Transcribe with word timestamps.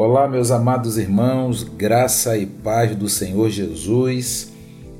Olá, 0.00 0.28
meus 0.28 0.52
amados 0.52 0.96
irmãos, 0.96 1.64
graça 1.64 2.38
e 2.38 2.46
paz 2.46 2.94
do 2.94 3.08
Senhor 3.08 3.50
Jesus. 3.50 4.52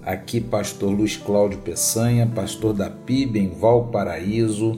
Aqui, 0.05 0.41
Pastor 0.41 0.91
Luiz 0.91 1.17
Cláudio 1.17 1.61
Peçanha, 1.61 2.27
pastor 2.27 2.75
da 2.75 2.91
PIB 2.91 3.39
em 3.39 3.49
Valparaíso, 3.49 4.77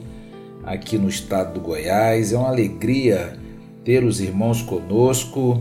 aqui 0.63 0.95
no 0.95 1.09
estado 1.09 1.55
do 1.55 1.59
Goiás. 1.59 2.31
É 2.31 2.37
uma 2.37 2.49
alegria 2.49 3.33
ter 3.83 4.03
os 4.03 4.21
irmãos 4.21 4.61
conosco 4.61 5.59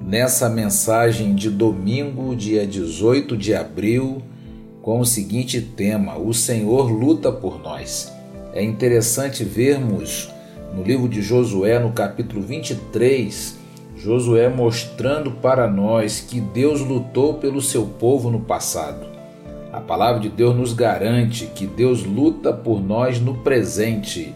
nessa 0.00 0.48
mensagem 0.48 1.34
de 1.34 1.50
domingo, 1.50 2.36
dia 2.36 2.64
18 2.64 3.36
de 3.36 3.56
abril, 3.56 4.22
com 4.82 5.00
o 5.00 5.04
seguinte 5.04 5.60
tema: 5.60 6.16
O 6.16 6.32
Senhor 6.32 6.92
luta 6.92 7.32
por 7.32 7.60
nós. 7.60 8.12
É 8.52 8.62
interessante 8.62 9.42
vermos 9.42 10.32
no 10.76 10.84
livro 10.84 11.08
de 11.08 11.20
Josué, 11.22 11.80
no 11.80 11.90
capítulo 11.90 12.40
23, 12.40 13.65
Josué 14.06 14.48
mostrando 14.48 15.32
para 15.32 15.66
nós 15.66 16.20
que 16.20 16.40
Deus 16.40 16.80
lutou 16.80 17.34
pelo 17.34 17.60
seu 17.60 17.84
povo 17.84 18.30
no 18.30 18.38
passado. 18.38 19.04
A 19.72 19.80
palavra 19.80 20.20
de 20.20 20.28
Deus 20.28 20.54
nos 20.54 20.72
garante 20.72 21.46
que 21.46 21.66
Deus 21.66 22.04
luta 22.04 22.52
por 22.52 22.80
nós 22.80 23.18
no 23.18 23.38
presente 23.38 24.32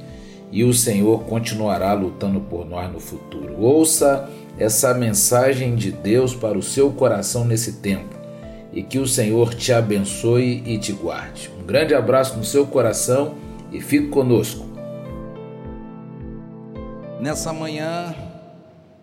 e 0.50 0.64
o 0.64 0.74
Senhor 0.74 1.22
continuará 1.22 1.92
lutando 1.92 2.40
por 2.40 2.68
nós 2.68 2.92
no 2.92 2.98
futuro. 2.98 3.60
Ouça 3.60 4.28
essa 4.58 4.92
mensagem 4.92 5.76
de 5.76 5.92
Deus 5.92 6.34
para 6.34 6.58
o 6.58 6.62
seu 6.62 6.90
coração 6.90 7.44
nesse 7.44 7.74
tempo 7.74 8.18
e 8.72 8.82
que 8.82 8.98
o 8.98 9.06
Senhor 9.06 9.54
te 9.54 9.72
abençoe 9.72 10.64
e 10.66 10.78
te 10.78 10.92
guarde. 10.92 11.48
Um 11.62 11.64
grande 11.64 11.94
abraço 11.94 12.36
no 12.36 12.44
seu 12.44 12.66
coração 12.66 13.34
e 13.70 13.80
fique 13.80 14.08
conosco. 14.08 14.66
Nessa 17.20 17.52
manhã, 17.52 18.12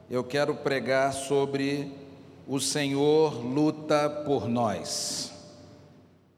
eu 0.10 0.24
quero 0.24 0.56
pregar 0.56 1.12
sobre 1.12 1.92
o 2.48 2.60
Senhor 2.60 3.34
luta 3.44 4.10
por 4.10 4.48
nós. 4.48 5.34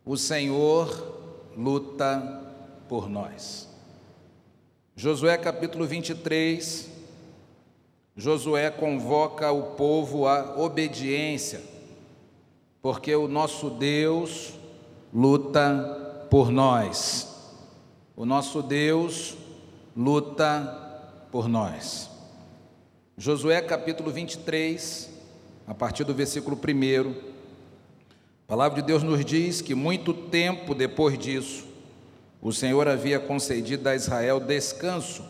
O 0.04 0.18
Senhor 0.18 1.52
luta 1.56 2.42
por 2.88 3.08
nós. 3.08 3.70
Josué 4.96 5.38
capítulo 5.38 5.86
23, 5.86 6.90
Josué 8.18 8.72
convoca 8.72 9.52
o 9.52 9.76
povo 9.76 10.28
à 10.28 10.60
obediência, 10.60 11.62
porque 12.82 13.16
o 13.16 13.28
nosso 13.28 13.70
Deus 13.70 14.54
luta 15.14 16.28
por 16.30 16.50
nós. 16.50 17.28
O 18.16 18.26
nosso 18.26 18.64
Deus 18.64 19.38
luta 19.96 21.28
por 21.32 21.48
nós. 21.48 22.09
Josué 23.22 23.62
capítulo 23.62 24.12
23, 24.12 25.10
a 25.68 25.74
partir 25.74 26.06
do 26.06 26.14
versículo 26.14 26.56
1, 26.56 27.10
a 27.10 28.48
palavra 28.48 28.82
de 28.82 28.88
Deus 28.88 29.04
nos 29.04 29.26
diz 29.26 29.60
que 29.60 29.76
muito 29.76 30.14
tempo 30.14 30.74
depois 30.74 31.20
disso, 31.20 31.66
o 32.42 32.54
Senhor 32.54 32.88
havia 32.88 33.20
concedido 33.20 33.90
a 33.90 33.94
Israel 33.94 34.40
descanso 34.40 35.26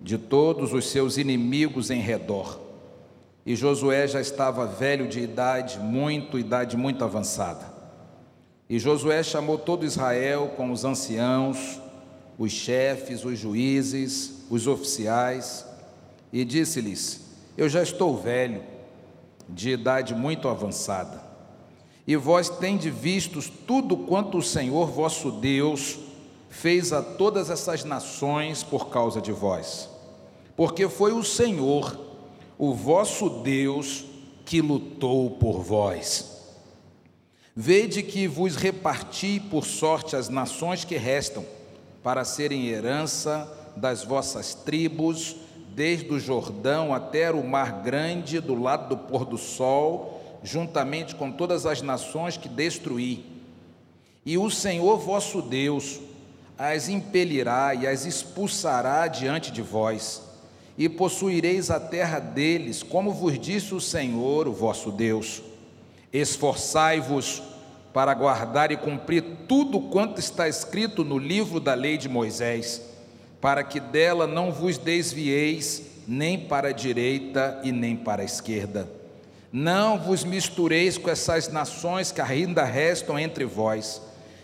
de 0.00 0.16
todos 0.16 0.72
os 0.72 0.88
seus 0.88 1.16
inimigos 1.16 1.90
em 1.90 1.98
redor. 1.98 2.60
E 3.44 3.56
Josué 3.56 4.06
já 4.06 4.20
estava 4.20 4.64
velho 4.64 5.08
de 5.08 5.18
idade, 5.18 5.80
muito, 5.80 6.38
idade 6.38 6.76
muito 6.76 7.02
avançada. 7.02 7.74
E 8.70 8.78
Josué 8.78 9.24
chamou 9.24 9.58
todo 9.58 9.84
Israel 9.84 10.52
com 10.56 10.70
os 10.70 10.84
anciãos, 10.84 11.80
os 12.38 12.52
chefes, 12.52 13.24
os 13.24 13.36
juízes, 13.36 14.44
os 14.48 14.68
oficiais, 14.68 15.65
e 16.36 16.44
disse-lhes: 16.44 17.22
Eu 17.56 17.66
já 17.66 17.82
estou 17.82 18.14
velho, 18.14 18.62
de 19.48 19.70
idade 19.70 20.14
muito 20.14 20.48
avançada, 20.48 21.24
e 22.06 22.14
vós 22.14 22.50
tendes 22.50 22.94
visto 22.94 23.40
tudo 23.66 23.96
quanto 23.96 24.36
o 24.36 24.42
Senhor 24.42 24.86
vosso 24.88 25.30
Deus 25.30 25.98
fez 26.50 26.92
a 26.92 27.00
todas 27.00 27.48
essas 27.48 27.84
nações 27.84 28.62
por 28.62 28.90
causa 28.90 29.18
de 29.18 29.32
vós, 29.32 29.88
porque 30.54 30.90
foi 30.90 31.14
o 31.14 31.24
Senhor, 31.24 31.98
o 32.58 32.74
vosso 32.74 33.30
Deus, 33.30 34.04
que 34.44 34.60
lutou 34.60 35.30
por 35.30 35.62
vós. 35.62 36.36
Vede 37.54 38.02
que 38.02 38.28
vos 38.28 38.56
reparti 38.56 39.40
por 39.40 39.64
sorte 39.64 40.14
as 40.14 40.28
nações 40.28 40.84
que 40.84 40.98
restam, 40.98 41.46
para 42.02 42.24
serem 42.24 42.66
herança 42.66 43.50
das 43.74 44.04
vossas 44.04 44.54
tribos, 44.54 45.34
desde 45.76 46.10
o 46.10 46.18
Jordão 46.18 46.94
até 46.94 47.30
o 47.30 47.46
Mar 47.46 47.82
Grande, 47.82 48.40
do 48.40 48.58
lado 48.58 48.88
do 48.88 48.96
pôr 48.96 49.26
do 49.26 49.36
sol, 49.36 50.38
juntamente 50.42 51.14
com 51.14 51.30
todas 51.30 51.66
as 51.66 51.82
nações 51.82 52.38
que 52.38 52.48
destruí. 52.48 53.26
E 54.24 54.38
o 54.38 54.50
Senhor 54.50 54.96
vosso 54.98 55.42
Deus 55.42 56.00
as 56.56 56.88
impelirá 56.88 57.74
e 57.74 57.86
as 57.86 58.06
expulsará 58.06 59.06
diante 59.06 59.52
de 59.52 59.60
vós, 59.60 60.22
e 60.78 60.88
possuireis 60.88 61.70
a 61.70 61.78
terra 61.78 62.20
deles, 62.20 62.82
como 62.82 63.12
vos 63.12 63.38
disse 63.38 63.74
o 63.74 63.80
Senhor, 63.80 64.48
o 64.48 64.54
vosso 64.54 64.90
Deus. 64.90 65.42
Esforçai-vos 66.10 67.42
para 67.92 68.14
guardar 68.14 68.72
e 68.72 68.78
cumprir 68.78 69.22
tudo 69.46 69.78
quanto 69.78 70.18
está 70.20 70.48
escrito 70.48 71.04
no 71.04 71.18
livro 71.18 71.60
da 71.60 71.74
lei 71.74 71.98
de 71.98 72.08
Moisés 72.08 72.95
para 73.40 73.62
que 73.62 73.80
dela 73.80 74.26
não 74.26 74.50
vos 74.50 74.78
desvieis 74.78 75.82
nem 76.06 76.38
para 76.38 76.68
a 76.68 76.72
direita 76.72 77.60
e 77.64 77.72
nem 77.72 77.96
para 77.96 78.22
a 78.22 78.24
esquerda. 78.24 78.88
Não 79.52 79.98
vos 79.98 80.24
mistureis 80.24 80.96
com 80.98 81.10
essas 81.10 81.48
nações 81.48 82.12
que 82.12 82.20
ainda 82.20 82.64
restam 82.64 83.18
entre 83.18 83.44
vós, 83.44 84.00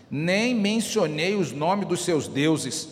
nem 0.09 0.53
mencionei 0.53 1.35
os 1.35 1.51
nomes 1.51 1.87
dos 1.87 2.03
seus 2.03 2.27
deuses, 2.27 2.89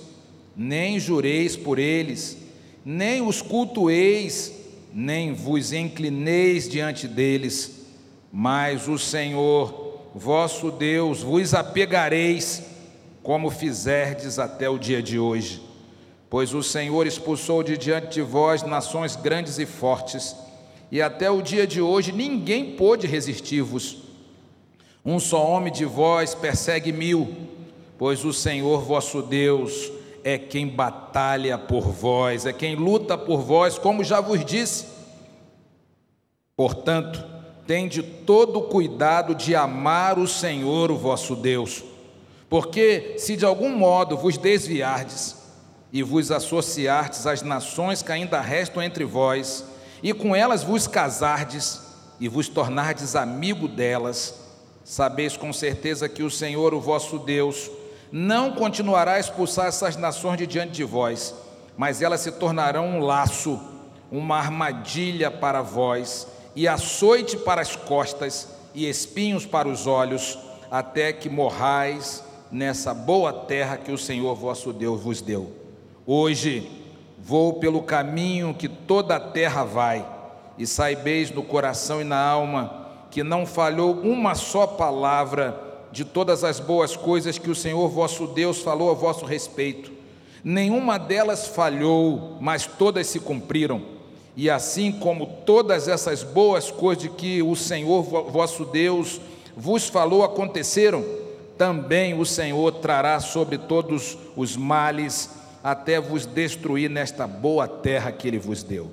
nem 0.56 1.00
jureis 1.00 1.56
por 1.56 1.80
eles, 1.80 2.38
nem 2.86 3.22
os 3.22 3.42
cultueis, 3.42 4.54
nem 4.94 5.34
vos 5.34 5.72
inclineis 5.72 6.68
diante 6.68 7.08
deles, 7.08 7.86
mas 8.32 8.88
o 8.88 8.98
Senhor, 8.98 10.10
vosso 10.14 10.72
Deus, 10.72 11.22
vos 11.22 11.54
apegareis, 11.54 12.64
como 13.24 13.50
fizerdes 13.50 14.40
até 14.40 14.70
o 14.70 14.78
dia 14.78 15.02
de 15.02 15.20
hoje 15.20 15.71
Pois 16.32 16.54
o 16.54 16.64
Senhor 16.64 17.06
expulsou 17.06 17.62
de 17.62 17.78
diante 17.78 18.14
de 18.14 18.22
vós 18.22 18.64
nações 18.64 19.18
grandes 19.18 19.60
e 19.60 19.66
fortes, 19.66 20.34
e 20.90 21.02
até 21.02 21.30
o 21.30 21.42
dia 21.42 21.68
de 21.68 21.82
hoje 21.82 22.14
ninguém 22.14 22.72
pôde 22.78 23.06
resistir-vos. 23.06 23.98
Um 25.04 25.20
só 25.20 25.46
homem 25.46 25.74
de 25.74 25.84
vós 25.84 26.34
persegue 26.34 26.94
mil, 26.94 27.36
pois 27.98 28.24
o 28.24 28.32
Senhor 28.32 28.80
vosso 28.80 29.22
Deus 29.22 29.92
é 30.24 30.38
quem 30.38 30.70
batalha 30.70 31.58
por 31.58 31.92
vós, 31.92 32.46
é 32.46 32.54
quem 32.54 32.76
luta 32.76 33.18
por 33.18 33.42
vós, 33.42 33.78
como 33.78 34.02
já 34.02 34.22
vos 34.22 34.46
disse. 34.46 34.86
Portanto, 36.56 37.22
tende 37.68 38.02
todo 38.02 38.60
o 38.60 38.68
cuidado 38.70 39.36
de 39.36 39.54
amar 39.54 40.18
o 40.18 40.26
Senhor, 40.26 40.92
o 40.92 40.98
vosso 40.98 41.36
Deus, 41.36 41.84
porque 42.50 43.16
se 43.18 43.36
de 43.36 43.44
algum 43.44 43.76
modo 43.76 44.16
vos 44.16 44.38
desviardes, 44.38 45.41
e 45.92 46.02
vos 46.02 46.32
associardes 46.32 47.28
às 47.28 47.42
nações 47.42 48.02
que 48.02 48.12
ainda 48.12 48.40
restam 48.40 48.82
entre 48.82 49.04
vós, 49.04 49.66
e 50.02 50.14
com 50.14 50.36
elas 50.36 50.64
vos 50.64 50.88
casardes 50.88 51.82
e 52.20 52.28
vos 52.28 52.48
tornardes 52.48 53.16
amigo 53.16 53.68
delas, 53.68 54.36
sabeis 54.84 55.36
com 55.36 55.52
certeza 55.52 56.08
que 56.08 56.24
o 56.24 56.32
Senhor, 56.32 56.74
o 56.74 56.80
vosso 56.80 57.20
Deus, 57.20 57.70
não 58.12 58.54
continuará 58.54 59.14
a 59.14 59.20
expulsar 59.20 59.68
essas 59.68 59.96
nações 59.96 60.38
de 60.38 60.48
diante 60.48 60.74
de 60.74 60.84
vós, 60.84 61.34
mas 61.78 62.02
elas 62.02 62.22
se 62.22 62.32
tornarão 62.32 62.88
um 62.88 63.00
laço, 63.00 63.60
uma 64.12 64.38
armadilha 64.38 65.32
para 65.32 65.62
vós, 65.62 66.28
e 66.56 66.68
açoite 66.68 67.38
para 67.38 67.62
as 67.62 67.76
costas, 67.76 68.48
e 68.74 68.88
espinhos 68.88 69.46
para 69.46 69.68
os 69.68 69.88
olhos, 69.88 70.38
até 70.70 71.12
que 71.12 71.30
morrais 71.30 72.24
nessa 72.52 72.94
boa 72.94 73.32
terra 73.34 73.78
que 73.78 73.92
o 73.92 73.98
Senhor 73.98 74.36
vosso 74.36 74.72
Deus 74.74 75.02
vos 75.02 75.22
deu. 75.22 75.61
Hoje 76.14 76.70
vou 77.18 77.54
pelo 77.54 77.84
caminho 77.84 78.54
que 78.54 78.68
toda 78.68 79.16
a 79.16 79.20
terra 79.20 79.64
vai, 79.64 80.06
e 80.58 80.68
saibeis 80.68 81.32
no 81.32 81.42
coração 81.42 82.02
e 82.02 82.04
na 82.04 82.22
alma 82.22 82.90
que 83.10 83.24
não 83.24 83.46
falhou 83.46 83.94
uma 83.94 84.36
só 84.36 84.68
palavra 84.68 85.58
de 85.90 86.04
todas 86.04 86.44
as 86.44 86.60
boas 86.60 86.98
coisas 86.98 87.38
que 87.38 87.50
o 87.50 87.56
Senhor 87.56 87.88
vosso 87.88 88.28
Deus 88.28 88.60
falou 88.60 88.92
a 88.92 88.94
vosso 88.94 89.24
respeito. 89.24 89.90
Nenhuma 90.44 91.00
delas 91.00 91.48
falhou, 91.48 92.36
mas 92.42 92.66
todas 92.66 93.08
se 93.08 93.22
cumpriram. 93.22 93.82
E 94.36 94.50
assim 94.50 94.92
como 94.92 95.26
todas 95.46 95.88
essas 95.88 96.24
boas 96.24 96.70
coisas 96.70 97.04
de 97.04 97.10
que 97.10 97.42
o 97.42 97.56
Senhor 97.56 98.04
vosso 98.04 98.66
Deus 98.66 99.22
vos 99.56 99.88
falou 99.88 100.26
aconteceram, 100.26 101.06
também 101.58 102.20
o 102.20 102.26
Senhor 102.26 102.70
trará 102.74 103.22
sobre 103.22 103.58
todos 103.58 104.18
os 104.36 104.58
males 104.58 105.40
até 105.64 106.00
vos 106.00 106.26
destruir 106.26 106.90
nesta 106.90 107.28
boa 107.28 107.68
terra 107.68 108.12
que 108.12 108.28
ele 108.28 108.40
vos 108.40 108.64
deu. 108.64 108.92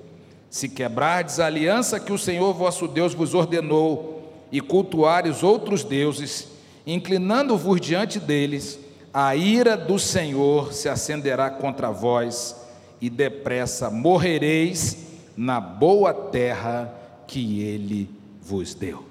Se 0.50 0.68
quebrardes 0.68 1.40
a 1.40 1.46
aliança 1.46 2.00
que 2.00 2.12
o 2.12 2.18
Senhor 2.18 2.52
vosso 2.54 2.88
Deus 2.88 3.14
vos 3.14 3.34
ordenou, 3.34 4.16
e 4.50 4.60
cultuares 4.60 5.42
outros 5.42 5.84
deuses, 5.84 6.48
inclinando-vos 6.86 7.80
diante 7.80 8.18
deles, 8.18 8.78
a 9.12 9.36
ira 9.36 9.76
do 9.76 9.98
Senhor 9.98 10.72
se 10.72 10.88
acenderá 10.88 11.50
contra 11.50 11.90
vós, 11.90 12.56
e 13.00 13.08
depressa 13.10 13.90
morrereis 13.90 14.96
na 15.36 15.60
boa 15.60 16.12
terra 16.12 16.92
que 17.26 17.62
ele 17.62 18.10
vos 18.42 18.74
deu. 18.74 19.04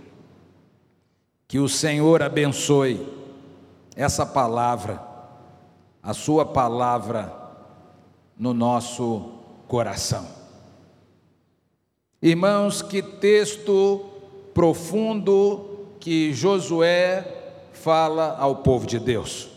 Que 1.47 1.59
o 1.59 1.69
Senhor 1.69 2.21
abençoe 2.21 3.07
essa 3.95 4.25
palavra, 4.25 5.01
a 6.01 6.13
Sua 6.13 6.45
palavra 6.45 7.36
no 8.37 8.53
nosso 8.53 9.31
coração. 9.67 10.27
Irmãos, 12.21 12.81
que 12.81 13.01
texto 13.01 14.05
profundo 14.53 15.87
que 15.99 16.33
Josué 16.33 17.25
fala 17.73 18.35
ao 18.39 18.57
povo 18.57 18.87
de 18.87 18.99
Deus. 18.99 19.49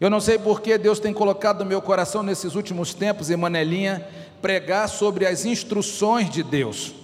Eu 0.00 0.08
não 0.08 0.20
sei 0.20 0.38
por 0.38 0.62
que 0.62 0.78
Deus 0.78 0.98
tem 0.98 1.12
colocado 1.12 1.58
no 1.60 1.66
meu 1.66 1.82
coração 1.82 2.22
nesses 2.22 2.54
últimos 2.54 2.94
tempos, 2.94 3.28
Emanelinha, 3.28 4.06
pregar 4.40 4.88
sobre 4.88 5.26
as 5.26 5.44
instruções 5.44 6.30
de 6.30 6.42
Deus. 6.42 6.94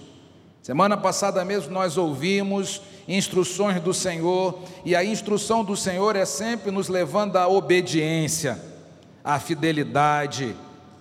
Semana 0.63 0.97
passada 0.97 1.45
mesmo 1.45 1.71
nós 1.71 1.95
ouvimos 1.95 2.81
instruções 3.07 3.79
do 3.79 3.93
Senhor, 3.93 4.59
e 4.83 4.95
a 4.95 5.05
instrução 5.05 5.63
do 5.63 5.77
Senhor 5.77 6.15
é 6.15 6.25
sempre 6.25 6.71
nos 6.71 6.89
levando 6.89 7.37
à 7.37 7.47
obediência, 7.47 8.59
à 9.23 9.39
fidelidade, 9.39 10.55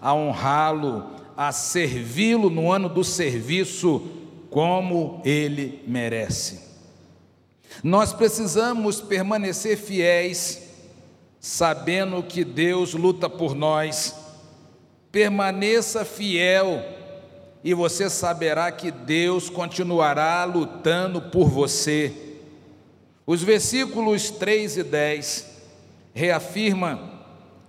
a 0.06 0.14
honrá-lo, 0.14 1.04
a 1.36 1.50
servi-lo 1.50 2.48
no 2.48 2.70
ano 2.70 2.88
do 2.88 3.02
serviço 3.02 4.06
como 4.48 5.20
ele 5.24 5.82
merece. 5.84 6.60
Nós 7.82 8.12
precisamos 8.12 9.00
permanecer 9.00 9.76
fiéis, 9.76 10.62
sabendo 11.40 12.22
que 12.22 12.44
Deus 12.44 12.94
luta 12.94 13.28
por 13.28 13.56
nós. 13.56 14.14
Permaneça 15.10 16.04
fiel 16.04 16.84
e 17.64 17.74
você 17.74 18.08
saberá 18.08 18.70
que 18.70 18.92
Deus 18.92 19.50
continuará 19.50 20.44
lutando 20.44 21.20
por 21.20 21.48
você. 21.48 22.12
Os 23.26 23.42
versículos 23.42 24.30
3 24.30 24.76
e 24.76 24.82
10 24.84 25.46
reafirma 26.14 27.24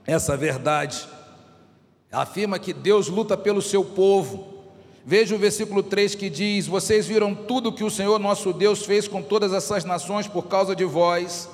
essa 0.06 0.38
verdade. 0.38 1.17
Afirma 2.12 2.60
que 2.60 2.74
Deus 2.74 3.08
luta 3.08 3.36
pelo 3.36 3.62
seu 3.62 3.84
povo. 3.84 4.56
Veja 5.06 5.36
o 5.36 5.40
versículo 5.40 5.84
3 5.84 6.16
que 6.16 6.30
diz: 6.30 6.68
Vocês 6.68 7.08
viram 7.08 7.34
tudo 7.34 7.74
que 7.74 7.84
o 7.84 7.92
Senhor 7.92 8.20
nosso 8.20 8.54
Deus 8.54 8.86
fez 8.86 9.08
com 9.08 9.22
todas 9.22 9.54
essas 9.54 9.84
nações 9.84 10.28
por 10.28 10.48
causa 10.48 10.76
de 10.76 10.86
vós. 10.86 11.50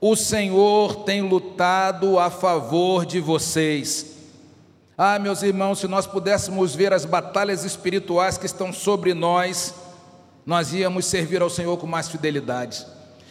O 0.00 0.14
Senhor 0.14 1.04
tem 1.04 1.22
lutado 1.22 2.18
a 2.18 2.30
favor 2.30 3.04
de 3.04 3.20
vocês 3.20 4.18
ah, 5.00 5.16
meus 5.16 5.44
irmãos, 5.44 5.78
se 5.78 5.86
nós 5.86 6.08
pudéssemos 6.08 6.74
ver 6.74 6.92
as 6.92 7.04
batalhas 7.04 7.64
espirituais 7.64 8.36
que 8.36 8.46
estão 8.46 8.72
sobre 8.72 9.14
nós, 9.14 9.72
nós 10.44 10.72
íamos 10.72 11.06
servir 11.06 11.40
ao 11.40 11.48
Senhor 11.48 11.76
com 11.76 11.86
mais 11.86 12.08
fidelidade. 12.08 12.84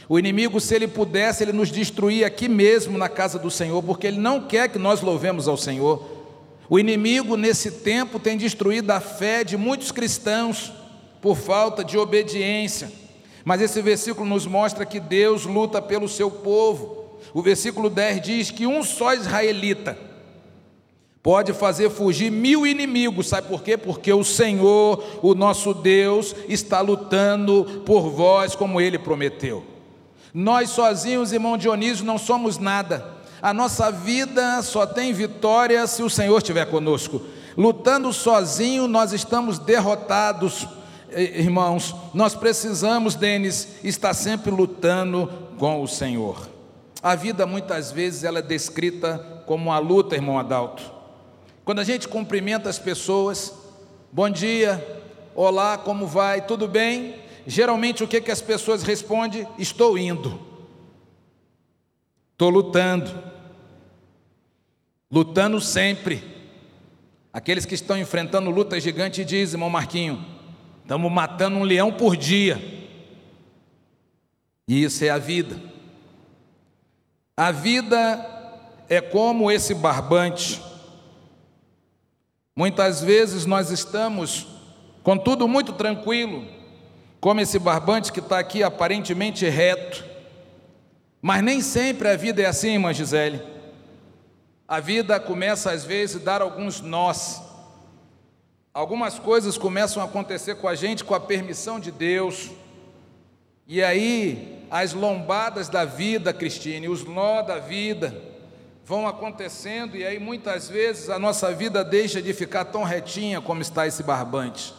O 0.08 0.18
inimigo, 0.18 0.62
se 0.62 0.74
ele 0.74 0.88
pudesse, 0.88 1.44
ele 1.44 1.52
nos 1.52 1.70
destruir 1.70 2.24
aqui 2.24 2.48
mesmo 2.48 2.98
na 2.98 3.10
casa 3.10 3.38
do 3.38 3.52
Senhor, 3.52 3.84
porque 3.84 4.08
ele 4.08 4.18
não 4.18 4.40
quer 4.48 4.70
que 4.70 4.80
nós 4.80 5.02
louvemos 5.02 5.46
ao 5.46 5.58
Senhor. 5.58 6.17
O 6.70 6.78
inimigo, 6.78 7.38
nesse 7.38 7.72
tempo, 7.72 8.20
tem 8.20 8.38
destruído 8.38 8.92
a 8.92 9.00
fé 9.00 9.44
de 9.44 9.56
muitos 9.56 9.92
cristãos 9.92 10.72
por 11.22 11.38
falta 11.38 11.84
de 11.84 11.98
obediência. 11.98 12.92
Mas 13.46 13.62
esse 13.62 13.82
versículo 13.82 14.28
nos 14.28 14.46
mostra 14.46 14.86
que 14.86 15.00
Deus 15.00 15.46
luta 15.46 15.82
pelo 15.82 16.10
seu 16.10 16.30
povo. 16.30 17.20
O 17.34 17.42
versículo 17.42 17.90
10 17.90 18.22
diz 18.22 18.52
que 18.52 18.68
um 18.68 18.84
só 18.84 19.14
israelita 19.14 19.98
pode 21.24 21.52
fazer 21.52 21.90
fugir 21.90 22.32
mil 22.32 22.66
inimigos, 22.66 23.28
sabe 23.28 23.50
por 23.50 23.62
quê? 23.62 23.76
Porque 23.76 24.14
o 24.14 24.24
Senhor, 24.24 25.04
o 25.22 25.36
nosso 25.36 25.74
Deus, 25.74 26.34
está 26.48 26.80
lutando 26.80 27.84
por 27.86 28.10
vós 28.10 28.56
como 28.56 28.80
ele 28.80 28.98
prometeu. 28.98 29.62
Nós 30.34 30.70
sozinhos, 30.70 31.34
irmão 31.34 31.58
Dionísio, 31.58 32.06
não 32.06 32.18
somos 32.18 32.58
nada. 32.58 33.17
A 33.42 33.54
nossa 33.54 33.92
vida 33.92 34.62
só 34.62 34.86
tem 34.86 35.14
vitória 35.14 35.86
se 35.88 36.02
o 36.02 36.10
Senhor 36.10 36.38
estiver 36.38 36.66
conosco. 36.66 37.22
Lutando 37.58 38.12
sozinho, 38.14 38.88
nós 38.88 39.14
estamos 39.14 39.60
derrotados, 39.60 40.68
irmãos. 41.12 41.96
Nós 42.14 42.36
precisamos, 42.36 43.16
Denis, 43.16 43.68
estar 43.84 44.14
sempre 44.14 44.52
lutando 44.52 45.32
com 45.58 45.82
o 45.82 45.88
Senhor. 45.88 46.48
A 47.02 47.16
vida 47.16 47.46
muitas 47.46 47.92
vezes 47.92 48.24
ela 48.24 48.40
é 48.40 48.42
descrita 48.42 49.44
como 49.46 49.70
uma 49.70 49.80
luta, 49.80 50.16
irmão 50.16 50.38
Adalto. 50.38 50.92
Quando 51.64 51.80
a 51.80 51.84
gente 51.84 52.08
cumprimenta 52.08 52.70
as 52.70 52.80
pessoas, 52.80 53.54
bom 54.12 54.30
dia, 54.30 55.04
olá, 55.36 55.78
como 55.78 56.08
vai, 56.08 56.46
tudo 56.46 56.68
bem? 56.68 57.16
Geralmente 57.46 58.04
o 58.04 58.08
que, 58.08 58.22
que 58.22 58.32
as 58.32 58.42
pessoas 58.42 58.84
respondem? 58.84 59.48
Estou 59.58 59.98
indo, 59.98 60.40
estou 62.32 62.50
lutando, 62.50 63.27
lutando 65.12 65.60
sempre. 65.62 66.24
Aqueles 67.32 67.66
que 67.66 67.76
estão 67.76 67.98
enfrentando 67.98 68.50
luta 68.50 68.80
gigante 68.80 69.24
dizem, 69.24 69.56
irmão 69.56 69.70
Marquinho, 69.70 70.26
estamos 70.82 71.12
matando 71.12 71.58
um 71.58 71.64
leão 71.64 71.92
por 71.92 72.16
dia. 72.16 72.60
E 74.68 74.84
isso 74.84 75.04
é 75.06 75.10
a 75.10 75.18
vida. 75.18 75.62
A 77.36 77.52
vida 77.52 78.26
é 78.90 79.00
como 79.00 79.52
esse 79.52 79.74
barbante 79.74 80.62
Muitas 82.58 83.04
vezes 83.04 83.46
nós 83.46 83.70
estamos 83.70 84.48
com 85.04 85.16
tudo 85.16 85.48
muito 85.48 85.74
tranquilo, 85.74 86.44
como 87.22 87.40
esse 87.40 87.60
barbante 87.60 88.12
que 88.12 88.20
está 88.20 88.40
aqui 88.40 88.64
aparentemente 88.64 89.48
reto, 89.48 90.04
mas 91.22 91.44
nem 91.44 91.62
sempre 91.62 92.10
a 92.10 92.18
vida 92.18 92.42
é 92.42 92.48
assim, 92.48 92.70
irmã 92.70 92.92
Gisele. 92.92 93.40
A 94.68 94.80
vida 94.80 95.20
começa 95.20 95.72
às 95.72 95.86
vezes 95.86 96.18
a 96.18 96.26
dar 96.26 96.42
alguns 96.42 96.82
nós. 96.82 97.42
Algumas 98.74 99.18
coisas 99.18 99.58
começam 99.58 100.04
a 100.04 100.06
acontecer 100.06 100.56
com 100.56 100.68
a 100.68 100.76
gente 100.76 101.04
com 101.04 101.16
a 101.16 101.20
permissão 101.20 101.80
de 101.80 101.90
Deus. 101.90 102.52
E 103.66 103.82
aí, 103.82 104.66
as 104.70 104.94
lombadas 104.94 105.70
da 105.70 105.86
vida, 105.86 106.34
Cristine, 106.34 106.90
os 106.90 107.04
nó 107.04 107.42
da 107.42 107.60
vida, 107.60 108.14
vão 108.86 109.08
acontecendo 109.08 109.98
e 109.98 110.06
aí 110.06 110.18
muitas 110.18 110.70
vezes 110.70 111.10
a 111.10 111.20
nossa 111.20 111.54
vida 111.54 111.84
deixa 111.84 112.22
de 112.22 112.34
ficar 112.34 112.64
tão 112.66 112.84
retinha 112.84 113.42
como 113.42 113.62
está 113.62 113.86
esse 113.86 114.02
barbante. 114.02 114.74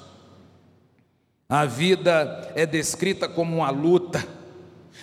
A 1.49 1.64
vida 1.64 2.52
é 2.54 2.66
descrita 2.66 3.28
como 3.28 3.57
uma 3.57 3.71
luta. 3.71 4.23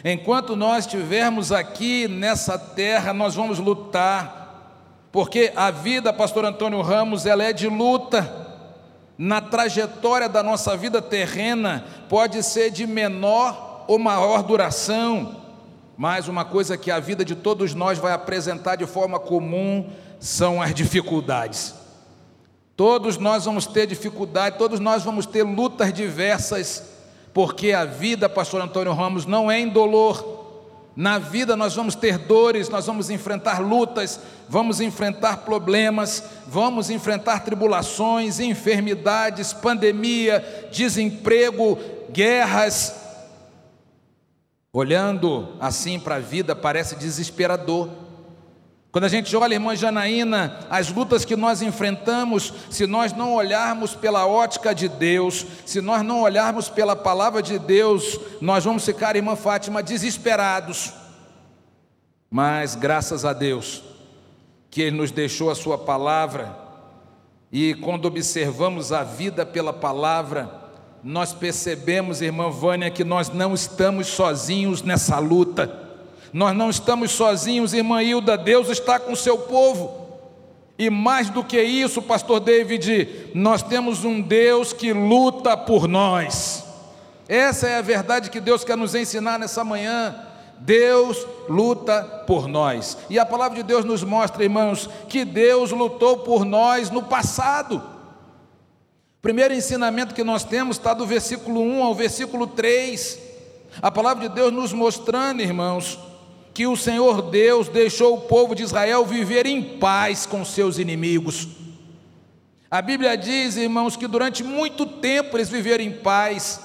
Enquanto 0.03 0.55
nós 0.55 0.85
estivermos 0.85 1.51
aqui 1.51 2.07
nessa 2.07 2.57
terra, 2.57 3.13
nós 3.13 3.33
vamos 3.35 3.59
lutar, 3.59 4.44
porque 5.15 5.53
a 5.55 5.71
vida, 5.71 6.11
pastor 6.11 6.43
Antônio 6.43 6.81
Ramos, 6.81 7.25
ela 7.25 7.41
é 7.41 7.53
de 7.53 7.69
luta. 7.69 8.29
Na 9.17 9.39
trajetória 9.39 10.27
da 10.27 10.43
nossa 10.43 10.75
vida 10.75 11.01
terrena, 11.01 11.85
pode 12.09 12.43
ser 12.43 12.69
de 12.69 12.85
menor 12.85 13.85
ou 13.87 13.97
maior 13.97 14.43
duração, 14.43 15.37
mas 15.95 16.27
uma 16.27 16.43
coisa 16.43 16.77
que 16.77 16.91
a 16.91 16.99
vida 16.99 17.23
de 17.23 17.33
todos 17.33 17.73
nós 17.73 17.97
vai 17.97 18.11
apresentar 18.11 18.75
de 18.75 18.85
forma 18.85 19.17
comum 19.17 19.89
são 20.19 20.61
as 20.61 20.75
dificuldades. 20.75 21.73
Todos 22.75 23.15
nós 23.15 23.45
vamos 23.45 23.65
ter 23.65 23.87
dificuldade, 23.87 24.57
todos 24.57 24.81
nós 24.81 25.01
vamos 25.01 25.25
ter 25.25 25.43
lutas 25.43 25.93
diversas, 25.93 26.83
porque 27.33 27.71
a 27.71 27.85
vida, 27.85 28.27
pastor 28.27 28.61
Antônio 28.61 28.91
Ramos, 28.91 29.25
não 29.25 29.49
é 29.49 29.61
indolor. 29.61 30.44
Na 30.95 31.19
vida 31.19 31.55
nós 31.55 31.75
vamos 31.75 31.93
ter 31.95 32.17
dores, 32.17 32.69
nós 32.69 32.85
vamos 32.85 33.09
enfrentar 33.09 33.59
lutas, 33.59 34.19
vamos 34.47 34.79
enfrentar 34.79 35.37
problemas, 35.37 36.23
vamos 36.47 36.89
enfrentar 36.89 37.41
tribulações, 37.41 38.39
enfermidades, 38.39 39.51
pandemia, 39.51 40.69
desemprego, 40.71 41.77
guerras, 42.11 43.05
Olhando 44.77 45.55
assim 45.57 45.97
para 45.97 46.15
a 46.15 46.19
vida 46.19 46.53
parece 46.53 46.97
desesperador. 46.97 47.89
Quando 48.95 49.03
a 49.03 49.09
gente 49.09 49.35
olha, 49.35 49.55
irmã 49.55 49.75
Janaína, 49.75 50.57
as 50.69 50.89
lutas 50.89 51.25
que 51.25 51.35
nós 51.35 51.61
enfrentamos, 51.61 52.53
se 52.69 52.87
nós 52.87 53.11
não 53.11 53.33
olharmos 53.33 53.93
pela 53.93 54.25
ótica 54.25 54.73
de 54.73 54.87
Deus, 54.87 55.45
se 55.65 55.81
nós 55.81 56.01
não 56.01 56.21
olharmos 56.21 56.69
pela 56.69 56.95
palavra 56.95 57.43
de 57.43 57.59
Deus, 57.59 58.17
nós 58.39 58.63
vamos 58.63 58.85
ficar, 58.85 59.17
irmã 59.17 59.35
Fátima, 59.35 59.83
desesperados. 59.83 60.93
Mas 62.31 62.73
graças 62.73 63.25
a 63.25 63.33
Deus, 63.33 63.83
que 64.71 64.83
Ele 64.83 64.95
nos 64.95 65.11
deixou 65.11 65.51
a 65.51 65.55
Sua 65.55 65.77
palavra, 65.77 66.57
E 67.51 67.73
quando 67.73 68.05
observamos 68.05 68.93
a 68.93 69.03
vida 69.03 69.45
pela 69.45 69.73
palavra, 69.73 70.49
nós 71.03 71.33
percebemos, 71.33 72.21
irmã 72.21 72.49
Vânia, 72.49 72.89
que 72.89 73.03
nós 73.03 73.27
não 73.27 73.53
estamos 73.53 74.07
sozinhos 74.07 74.81
nessa 74.81 75.19
luta. 75.19 75.84
Nós 76.33 76.55
não 76.55 76.69
estamos 76.69 77.11
sozinhos, 77.11 77.73
irmã 77.73 78.01
Hilda, 78.03 78.37
Deus 78.37 78.69
está 78.69 78.99
com 78.99 79.13
o 79.13 79.17
seu 79.17 79.37
povo. 79.37 80.05
E 80.77 80.89
mais 80.89 81.29
do 81.29 81.43
que 81.43 81.61
isso, 81.61 82.01
pastor 82.01 82.39
David, 82.39 83.31
nós 83.33 83.63
temos 83.63 84.03
um 84.03 84.21
Deus 84.21 84.73
que 84.73 84.91
luta 84.91 85.55
por 85.55 85.87
nós. 85.87 86.65
Essa 87.27 87.67
é 87.67 87.77
a 87.77 87.81
verdade 87.81 88.29
que 88.29 88.41
Deus 88.41 88.63
quer 88.63 88.75
nos 88.75 88.93
ensinar 88.93 89.39
nessa 89.39 89.63
manhã. 89.63 90.15
Deus 90.59 91.25
luta 91.49 92.03
por 92.27 92.47
nós. 92.47 92.97
E 93.09 93.17
a 93.17 93.25
palavra 93.25 93.57
de 93.57 93.63
Deus 93.63 93.85
nos 93.85 94.03
mostra, 94.03 94.43
irmãos, 94.43 94.89
que 95.07 95.23
Deus 95.23 95.71
lutou 95.71 96.19
por 96.19 96.45
nós 96.45 96.89
no 96.89 97.03
passado. 97.03 97.77
O 97.77 99.21
primeiro 99.21 99.53
ensinamento 99.53 100.13
que 100.13 100.23
nós 100.23 100.43
temos 100.43 100.77
está 100.77 100.93
do 100.93 101.05
versículo 101.05 101.61
1 101.61 101.83
ao 101.83 101.95
versículo 101.95 102.47
3. 102.47 103.19
A 103.81 103.89
palavra 103.89 104.27
de 104.27 104.35
Deus 104.35 104.53
nos 104.53 104.71
mostrando, 104.71 105.41
irmãos, 105.41 105.99
que 106.55 106.65
o 106.65 106.77
Senhor 106.77 107.21
Deus 107.21 107.67
deixou 107.67 108.13
o 108.15 108.21
povo 108.21 108.55
de 108.55 108.63
Israel 108.63 109.05
viver 109.05 109.45
em 109.45 109.61
paz 109.61 110.25
com 110.25 110.45
seus 110.45 110.79
inimigos. 110.79 111.49
A 112.71 112.81
Bíblia 112.81 113.17
diz, 113.17 113.57
irmãos, 113.57 113.97
que 113.97 114.07
durante 114.07 114.41
muito 114.41 114.85
tempo 114.85 115.35
eles 115.35 115.49
viveram 115.49 115.83
em 115.83 115.91
paz, 115.91 116.61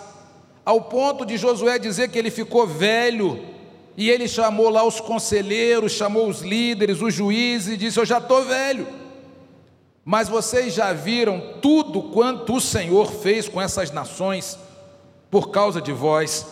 ao 0.64 0.82
ponto 0.82 1.26
de 1.26 1.37
Josué 1.37 1.76
dizer 1.76 2.09
que 2.09 2.16
ele 2.16 2.30
ficou 2.30 2.68
velho, 2.68 3.44
e 3.97 4.09
ele 4.09 4.28
chamou 4.28 4.70
lá 4.70 4.85
os 4.85 5.00
conselheiros, 5.00 5.90
chamou 5.90 6.28
os 6.28 6.40
líderes, 6.40 7.02
os 7.02 7.12
juízes, 7.12 7.75
e 7.75 7.76
disse: 7.76 7.99
Eu 7.99 8.06
já 8.06 8.18
estou 8.18 8.44
velho. 8.44 8.87
Mas 10.04 10.28
vocês 10.28 10.73
já 10.73 10.92
viram 10.92 11.54
tudo 11.61 12.00
quanto 12.00 12.54
o 12.54 12.61
Senhor 12.61 13.11
fez 13.11 13.49
com 13.49 13.61
essas 13.61 13.90
nações 13.90 14.56
por 15.28 15.50
causa 15.50 15.80
de 15.80 15.92
vós. 15.92 16.47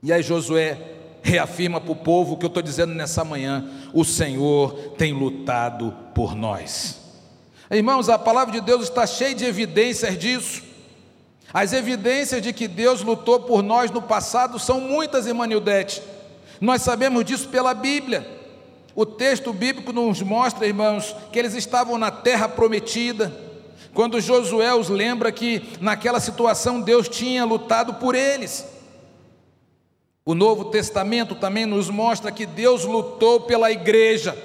E 0.00 0.12
aí 0.12 0.22
Josué 0.22 1.01
reafirma 1.22 1.80
para 1.80 1.92
o 1.92 1.96
povo 1.96 2.34
o 2.34 2.36
que 2.36 2.44
eu 2.44 2.48
estou 2.48 2.62
dizendo 2.62 2.94
nessa 2.94 3.24
manhã: 3.24 3.64
o 3.92 4.04
Senhor 4.04 4.72
tem 4.98 5.12
lutado 5.12 5.94
por 6.14 6.34
nós. 6.34 7.00
Irmãos, 7.70 8.08
a 8.08 8.18
palavra 8.18 8.52
de 8.52 8.60
Deus 8.60 8.82
está 8.82 9.06
cheia 9.06 9.34
de 9.34 9.44
evidências 9.44 10.18
disso. 10.18 10.62
As 11.54 11.72
evidências 11.72 12.42
de 12.42 12.52
que 12.52 12.66
Deus 12.66 13.02
lutou 13.02 13.40
por 13.40 13.62
nós 13.62 13.90
no 13.90 14.02
passado 14.02 14.58
são 14.58 14.80
muitas, 14.80 15.26
irmã 15.26 15.46
Nildete. 15.46 16.02
Nós 16.60 16.82
sabemos 16.82 17.24
disso 17.24 17.48
pela 17.48 17.74
Bíblia. 17.74 18.26
O 18.94 19.06
texto 19.06 19.52
bíblico 19.52 19.92
nos 19.92 20.20
mostra, 20.20 20.66
irmãos, 20.66 21.14
que 21.32 21.38
eles 21.38 21.54
estavam 21.54 21.96
na 21.96 22.10
terra 22.10 22.48
prometida. 22.48 23.32
Quando 23.94 24.20
Josué 24.20 24.74
os 24.74 24.88
lembra 24.88 25.32
que 25.32 25.62
naquela 25.80 26.20
situação 26.20 26.80
Deus 26.80 27.08
tinha 27.08 27.44
lutado 27.44 27.94
por 27.94 28.14
eles. 28.14 28.66
O 30.24 30.34
Novo 30.34 30.66
Testamento 30.66 31.34
também 31.34 31.66
nos 31.66 31.90
mostra 31.90 32.30
que 32.30 32.46
Deus 32.46 32.84
lutou 32.84 33.40
pela 33.40 33.72
igreja. 33.72 34.36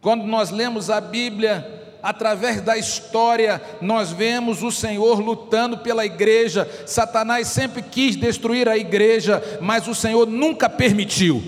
Quando 0.00 0.24
nós 0.24 0.50
lemos 0.50 0.88
a 0.88 1.00
Bíblia, 1.00 1.96
através 2.00 2.60
da 2.60 2.76
história, 2.78 3.60
nós 3.80 4.12
vemos 4.12 4.62
o 4.62 4.70
Senhor 4.70 5.18
lutando 5.18 5.78
pela 5.78 6.06
igreja. 6.06 6.68
Satanás 6.86 7.48
sempre 7.48 7.82
quis 7.82 8.14
destruir 8.14 8.68
a 8.68 8.78
igreja, 8.78 9.42
mas 9.60 9.88
o 9.88 9.94
Senhor 9.94 10.26
nunca 10.26 10.70
permitiu. 10.70 11.42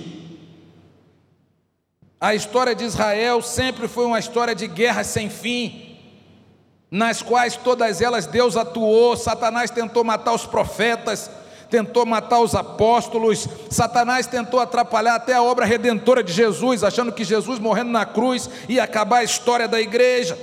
A 2.21 2.35
história 2.35 2.75
de 2.75 2.85
Israel 2.85 3.41
sempre 3.41 3.87
foi 3.87 4.05
uma 4.05 4.19
história 4.19 4.55
de 4.55 4.67
guerra 4.67 5.05
sem 5.05 5.31
fim, 5.31 5.97
nas 6.91 7.23
quais 7.23 7.57
todas 7.57 8.03
elas 8.03 8.27
Deus 8.27 8.57
atuou. 8.57 9.17
Satanás 9.17 9.71
tentou 9.71 10.03
matar 10.03 10.35
os 10.35 10.45
profetas, 10.45 11.31
tentou 11.71 12.05
matar 12.05 12.41
os 12.41 12.55
apóstolos, 12.55 13.49
Satanás 13.71 14.27
tentou 14.27 14.61
atrapalhar 14.61 15.15
até 15.15 15.35
a 15.35 15.43
obra 15.43 15.65
redentora 15.65 16.23
de 16.23 16.33
Jesus, 16.33 16.83
achando 16.83 17.13
que 17.13 17.25
Jesus 17.25 17.59
morrendo 17.59 17.91
na 17.91 18.05
cruz 18.05 18.51
ia 18.69 18.83
acabar 18.83 19.19
a 19.19 19.25
história 19.25 19.69
da 19.69 19.81
igreja. 19.81 20.37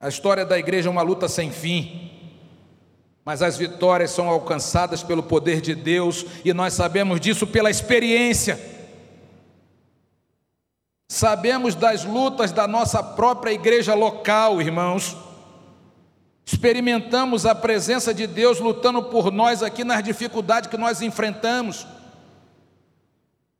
A 0.00 0.08
história 0.08 0.44
da 0.44 0.58
igreja 0.58 0.88
é 0.88 0.92
uma 0.92 1.02
luta 1.02 1.28
sem 1.28 1.50
fim, 1.50 2.10
mas 3.24 3.42
as 3.42 3.56
vitórias 3.56 4.12
são 4.12 4.28
alcançadas 4.28 5.02
pelo 5.02 5.22
poder 5.22 5.60
de 5.60 5.74
Deus 5.74 6.24
e 6.44 6.54
nós 6.54 6.74
sabemos 6.74 7.20
disso 7.20 7.46
pela 7.46 7.70
experiência. 7.70 8.76
Sabemos 11.08 11.74
das 11.74 12.04
lutas 12.04 12.52
da 12.52 12.66
nossa 12.66 13.02
própria 13.02 13.52
igreja 13.52 13.94
local, 13.94 14.60
irmãos. 14.60 15.16
Experimentamos 16.46 17.44
a 17.44 17.56
presença 17.56 18.14
de 18.14 18.24
Deus 18.24 18.60
lutando 18.60 19.02
por 19.02 19.32
nós 19.32 19.64
aqui 19.64 19.82
nas 19.82 20.04
dificuldades 20.04 20.70
que 20.70 20.76
nós 20.76 21.02
enfrentamos. 21.02 21.84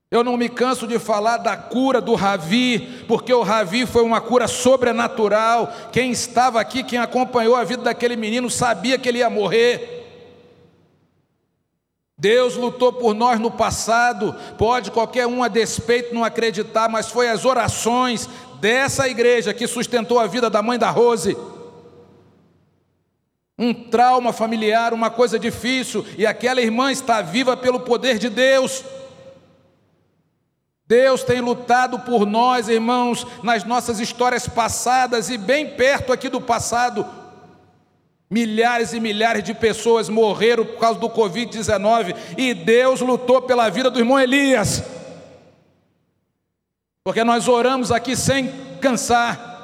Eu 0.08 0.22
não 0.22 0.36
me 0.36 0.48
canso 0.48 0.86
de 0.86 0.96
falar 1.00 1.38
da 1.38 1.56
cura 1.56 2.00
do 2.00 2.14
Ravi, 2.14 3.04
porque 3.08 3.34
o 3.34 3.42
Ravi 3.42 3.86
foi 3.86 4.04
uma 4.04 4.20
cura 4.20 4.46
sobrenatural. 4.46 5.72
Quem 5.90 6.12
estava 6.12 6.60
aqui, 6.60 6.84
quem 6.84 7.00
acompanhou 7.00 7.56
a 7.56 7.64
vida 7.64 7.82
daquele 7.82 8.14
menino, 8.14 8.48
sabia 8.48 8.96
que 8.96 9.08
ele 9.08 9.18
ia 9.18 9.28
morrer. 9.28 10.04
Deus 12.16 12.54
lutou 12.54 12.92
por 12.92 13.14
nós 13.14 13.40
no 13.40 13.50
passado, 13.50 14.32
pode 14.56 14.92
qualquer 14.92 15.26
um 15.26 15.42
a 15.42 15.48
despeito 15.48 16.14
não 16.14 16.22
acreditar, 16.22 16.88
mas 16.88 17.10
foi 17.10 17.28
as 17.28 17.44
orações 17.44 18.28
dessa 18.60 19.08
igreja 19.08 19.52
que 19.52 19.66
sustentou 19.66 20.20
a 20.20 20.26
vida 20.28 20.48
da 20.48 20.62
mãe 20.62 20.78
da 20.78 20.88
Rose 20.88 21.36
um 23.58 23.72
trauma 23.72 24.32
familiar, 24.32 24.92
uma 24.92 25.10
coisa 25.10 25.38
difícil, 25.38 26.04
e 26.18 26.26
aquela 26.26 26.60
irmã 26.60 26.92
está 26.92 27.22
viva 27.22 27.56
pelo 27.56 27.80
poder 27.80 28.18
de 28.18 28.28
Deus. 28.28 28.84
Deus 30.86 31.24
tem 31.24 31.40
lutado 31.40 31.98
por 32.00 32.26
nós, 32.26 32.68
irmãos, 32.68 33.26
nas 33.42 33.64
nossas 33.64 33.98
histórias 33.98 34.46
passadas 34.46 35.30
e 35.30 35.38
bem 35.38 35.74
perto 35.74 36.12
aqui 36.12 36.28
do 36.28 36.40
passado. 36.40 37.04
Milhares 38.30 38.92
e 38.92 39.00
milhares 39.00 39.42
de 39.42 39.54
pessoas 39.54 40.08
morreram 40.08 40.64
por 40.64 40.78
causa 40.78 40.98
do 40.98 41.08
Covid-19 41.08 42.14
e 42.36 42.52
Deus 42.54 43.00
lutou 43.00 43.42
pela 43.42 43.68
vida 43.68 43.90
do 43.90 43.98
irmão 43.98 44.18
Elias. 44.18 44.82
Porque 47.02 47.24
nós 47.24 47.48
oramos 47.48 47.90
aqui 47.90 48.16
sem 48.16 48.50
cansar. 48.80 49.55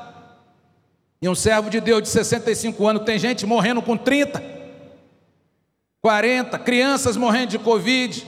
E 1.22 1.28
um 1.28 1.36
servo 1.36 1.70
de 1.70 1.80
Deus 1.80 2.02
de 2.02 2.08
65 2.08 2.84
anos, 2.84 3.04
tem 3.04 3.16
gente 3.16 3.46
morrendo 3.46 3.80
com 3.80 3.96
30, 3.96 4.42
40, 6.00 6.58
crianças 6.58 7.16
morrendo 7.16 7.50
de 7.50 7.60
Covid. 7.60 8.26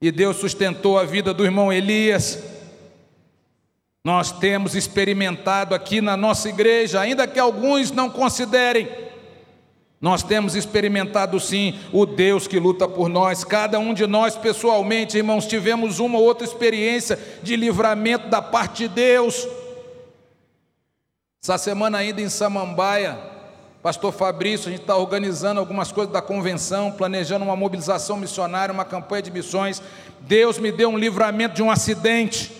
E 0.00 0.10
Deus 0.10 0.38
sustentou 0.38 0.98
a 0.98 1.04
vida 1.04 1.32
do 1.32 1.44
irmão 1.44 1.72
Elias. 1.72 2.42
Nós 4.04 4.32
temos 4.32 4.74
experimentado 4.74 5.72
aqui 5.72 6.00
na 6.00 6.16
nossa 6.16 6.48
igreja, 6.48 7.00
ainda 7.00 7.28
que 7.28 7.38
alguns 7.38 7.92
não 7.92 8.10
considerem, 8.10 8.88
nós 10.00 10.24
temos 10.24 10.56
experimentado 10.56 11.38
sim 11.38 11.78
o 11.92 12.04
Deus 12.04 12.48
que 12.48 12.58
luta 12.58 12.88
por 12.88 13.08
nós. 13.08 13.44
Cada 13.44 13.78
um 13.78 13.94
de 13.94 14.04
nós, 14.04 14.34
pessoalmente, 14.34 15.16
irmãos, 15.16 15.46
tivemos 15.46 16.00
uma 16.00 16.18
ou 16.18 16.24
outra 16.24 16.44
experiência 16.44 17.16
de 17.40 17.54
livramento 17.54 18.26
da 18.26 18.42
parte 18.42 18.88
de 18.88 18.94
Deus. 18.96 19.46
Essa 21.44 21.58
semana 21.58 21.98
ainda 21.98 22.20
em 22.20 22.28
Samambaia, 22.28 23.18
pastor 23.82 24.12
Fabrício, 24.12 24.68
a 24.68 24.70
gente 24.70 24.82
está 24.82 24.96
organizando 24.96 25.58
algumas 25.58 25.90
coisas 25.90 26.12
da 26.12 26.22
convenção, 26.22 26.92
planejando 26.92 27.44
uma 27.44 27.56
mobilização 27.56 28.16
missionária, 28.16 28.72
uma 28.72 28.84
campanha 28.84 29.22
de 29.22 29.32
missões. 29.32 29.82
Deus 30.20 30.56
me 30.56 30.70
deu 30.70 30.88
um 30.88 30.96
livramento 30.96 31.56
de 31.56 31.60
um 31.60 31.68
acidente. 31.68 32.52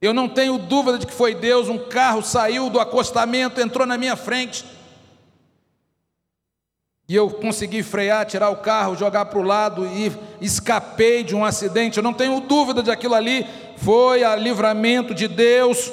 Eu 0.00 0.14
não 0.14 0.30
tenho 0.30 0.56
dúvida 0.56 0.98
de 0.98 1.06
que 1.06 1.12
foi 1.12 1.34
Deus. 1.34 1.68
Um 1.68 1.76
carro 1.76 2.22
saiu 2.22 2.70
do 2.70 2.80
acostamento, 2.80 3.60
entrou 3.60 3.86
na 3.86 3.98
minha 3.98 4.16
frente. 4.16 4.64
E 7.06 7.14
eu 7.14 7.28
consegui 7.28 7.82
frear, 7.82 8.24
tirar 8.24 8.48
o 8.48 8.56
carro, 8.56 8.96
jogar 8.96 9.26
para 9.26 9.38
o 9.38 9.42
lado 9.42 9.84
e 9.84 10.10
escapei 10.40 11.22
de 11.22 11.34
um 11.34 11.44
acidente. 11.44 11.98
Eu 11.98 12.02
não 12.02 12.14
tenho 12.14 12.40
dúvida 12.40 12.82
de 12.82 12.90
aquilo 12.90 13.14
ali 13.14 13.46
foi 13.76 14.24
a 14.24 14.34
livramento 14.34 15.12
de 15.12 15.28
Deus. 15.28 15.92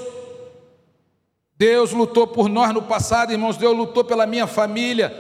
Deus 1.60 1.92
lutou 1.92 2.25
por 2.25 2.48
nós 2.48 2.74
no 2.74 2.82
passado, 2.82 3.34
irmãos, 3.34 3.58
Deus 3.58 3.75
lutou 3.75 4.01
pela 4.01 4.25
minha 4.25 4.48
família. 4.48 5.13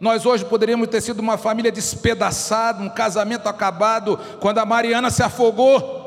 Nós 0.00 0.26
hoje 0.26 0.44
poderíamos 0.44 0.88
ter 0.88 1.00
sido 1.00 1.20
uma 1.20 1.38
família 1.38 1.70
despedaçada, 1.70 2.82
um 2.82 2.88
casamento 2.88 3.48
acabado, 3.48 4.18
quando 4.40 4.58
a 4.58 4.66
Mariana 4.66 5.12
se 5.12 5.22
afogou. 5.22 6.04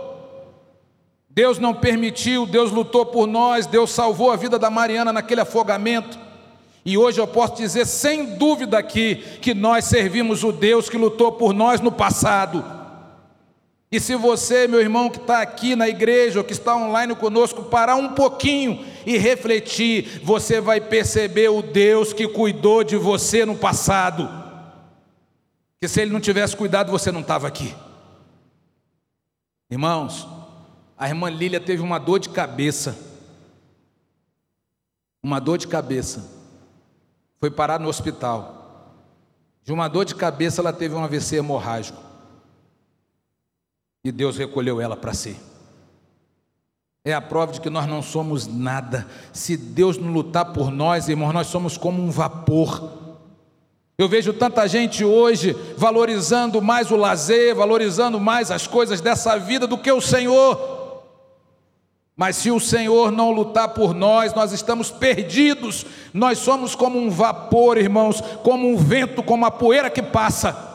Deus 1.29 1.59
não 1.59 1.73
permitiu, 1.73 2.45
Deus 2.45 2.71
lutou 2.71 3.05
por 3.05 3.25
nós, 3.25 3.65
Deus 3.65 3.91
salvou 3.91 4.31
a 4.31 4.35
vida 4.35 4.59
da 4.59 4.69
Mariana 4.69 5.13
naquele 5.13 5.39
afogamento. 5.39 6.19
E 6.83 6.97
hoje 6.97 7.21
eu 7.21 7.27
posso 7.27 7.55
dizer 7.55 7.85
sem 7.85 8.37
dúvida 8.37 8.77
aqui 8.77 9.15
que 9.41 9.53
nós 9.53 9.85
servimos 9.85 10.43
o 10.43 10.51
Deus 10.51 10.89
que 10.89 10.97
lutou 10.97 11.31
por 11.31 11.53
nós 11.53 11.79
no 11.79 11.91
passado. 11.91 12.78
E 13.91 13.99
se 13.99 14.15
você, 14.15 14.67
meu 14.67 14.79
irmão, 14.79 15.09
que 15.09 15.17
está 15.17 15.41
aqui 15.41 15.75
na 15.75 15.89
igreja 15.89 16.39
ou 16.39 16.45
que 16.45 16.53
está 16.53 16.75
online 16.75 17.15
conosco, 17.15 17.63
parar 17.63 17.95
um 17.95 18.13
pouquinho 18.13 18.85
e 19.03 19.17
refletir, 19.17 20.21
você 20.23 20.61
vai 20.61 20.79
perceber 20.79 21.49
o 21.49 21.63
Deus 21.63 22.13
que 22.13 22.27
cuidou 22.27 22.83
de 22.83 22.95
você 22.95 23.45
no 23.45 23.57
passado. 23.57 24.29
Que 25.79 25.87
se 25.87 26.01
ele 26.01 26.11
não 26.11 26.19
tivesse 26.19 26.55
cuidado, 26.55 26.91
você 26.91 27.11
não 27.11 27.21
estava 27.21 27.47
aqui. 27.47 27.73
Irmãos, 29.71 30.27
a 30.95 31.07
irmã 31.07 31.27
Lília 31.29 31.59
teve 31.59 31.81
uma 31.81 31.97
dor 31.97 32.19
de 32.19 32.29
cabeça. 32.29 32.95
Uma 35.23 35.39
dor 35.39 35.57
de 35.57 35.67
cabeça. 35.67 36.29
Foi 37.39 37.49
parar 37.49 37.79
no 37.79 37.87
hospital. 37.87 38.93
De 39.63 39.73
uma 39.73 39.87
dor 39.87 40.05
de 40.05 40.13
cabeça, 40.13 40.61
ela 40.61 40.73
teve 40.73 40.93
um 40.93 41.03
AVC 41.03 41.37
hemorrágico. 41.37 42.08
E 44.03 44.11
Deus 44.11 44.37
recolheu 44.37 44.79
ela 44.79 44.95
para 44.95 45.13
si. 45.13 45.35
É 47.03 47.13
a 47.13 47.21
prova 47.21 47.53
de 47.53 47.61
que 47.61 47.69
nós 47.69 47.87
não 47.87 48.01
somos 48.01 48.45
nada. 48.45 49.07
Se 49.33 49.57
Deus 49.57 49.97
não 49.97 50.11
lutar 50.11 50.53
por 50.53 50.69
nós, 50.71 51.09
irmãos, 51.09 51.33
nós 51.33 51.47
somos 51.47 51.77
como 51.77 52.01
um 52.01 52.11
vapor. 52.11 52.97
Eu 53.97 54.07
vejo 54.07 54.31
tanta 54.31 54.67
gente 54.67 55.03
hoje 55.03 55.55
valorizando 55.75 56.61
mais 56.61 56.91
o 56.91 56.95
lazer, 56.95 57.55
valorizando 57.55 58.19
mais 58.19 58.51
as 58.51 58.67
coisas 58.67 59.01
dessa 59.01 59.37
vida 59.37 59.67
do 59.67 59.77
que 59.77 59.91
o 59.91 59.99
Senhor. 59.99 60.77
Mas 62.15 62.35
se 62.35 62.51
o 62.51 62.59
Senhor 62.59 63.11
não 63.11 63.31
lutar 63.31 63.69
por 63.69 63.93
nós, 63.93 64.33
nós 64.33 64.51
estamos 64.51 64.91
perdidos. 64.91 65.85
Nós 66.13 66.37
somos 66.37 66.75
como 66.75 66.99
um 66.99 67.09
vapor, 67.09 67.77
irmãos, 67.77 68.21
como 68.43 68.67
um 68.69 68.75
vento, 68.75 69.23
como 69.23 69.45
a 69.45 69.51
poeira 69.51 69.89
que 69.89 70.01
passa. 70.01 70.68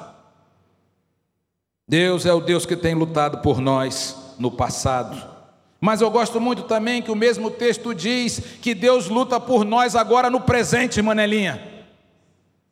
Deus 1.87 2.25
é 2.25 2.33
o 2.33 2.41
Deus 2.41 2.65
que 2.65 2.77
tem 2.77 2.95
lutado 2.95 3.39
por 3.39 3.61
nós 3.61 4.17
no 4.39 4.51
passado. 4.51 5.35
Mas 5.81 6.01
eu 6.01 6.11
gosto 6.11 6.41
muito 6.41 6.63
também 6.63 7.03
que 7.03 7.11
o 7.11 7.17
mesmo 7.17 7.51
texto 7.51 7.95
diz 7.95 8.41
que 8.63 8.75
Deus 8.75 9.09
luta 9.09 9.39
por 9.39 9.65
nós 9.65 9.95
agora 9.95 10.31
no 10.31 10.41
presente, 10.41 11.03
Manelinha. 11.03 11.75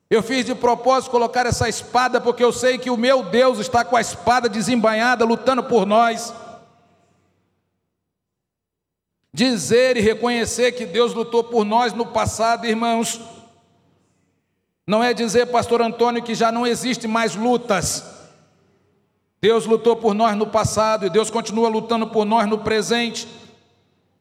Eu 0.08 0.22
fiz 0.22 0.46
de 0.46 0.54
propósito 0.54 1.10
colocar 1.10 1.46
essa 1.46 1.68
espada 1.68 2.20
porque 2.20 2.42
eu 2.42 2.52
sei 2.52 2.78
que 2.78 2.90
o 2.90 2.96
meu 2.96 3.22
Deus 3.22 3.58
está 3.58 3.84
com 3.84 3.96
a 3.96 4.00
espada 4.00 4.48
desembainhada 4.48 5.24
lutando 5.24 5.62
por 5.62 5.84
nós. 5.86 6.32
Dizer 9.32 9.96
e 9.96 10.00
reconhecer 10.00 10.72
que 10.72 10.84
Deus 10.84 11.14
lutou 11.14 11.44
por 11.44 11.64
nós 11.64 11.94
no 11.94 12.04
passado, 12.04 12.66
irmãos, 12.66 13.20
não 14.86 15.02
é 15.02 15.14
dizer, 15.14 15.46
pastor 15.46 15.80
Antônio, 15.80 16.22
que 16.22 16.34
já 16.34 16.52
não 16.52 16.66
existe 16.66 17.06
mais 17.06 17.34
lutas. 17.34 18.11
Deus 19.42 19.66
lutou 19.66 19.96
por 19.96 20.14
nós 20.14 20.36
no 20.36 20.46
passado 20.46 21.04
e 21.04 21.10
Deus 21.10 21.28
continua 21.28 21.68
lutando 21.68 22.06
por 22.06 22.24
nós 22.24 22.48
no 22.48 22.58
presente. 22.58 23.26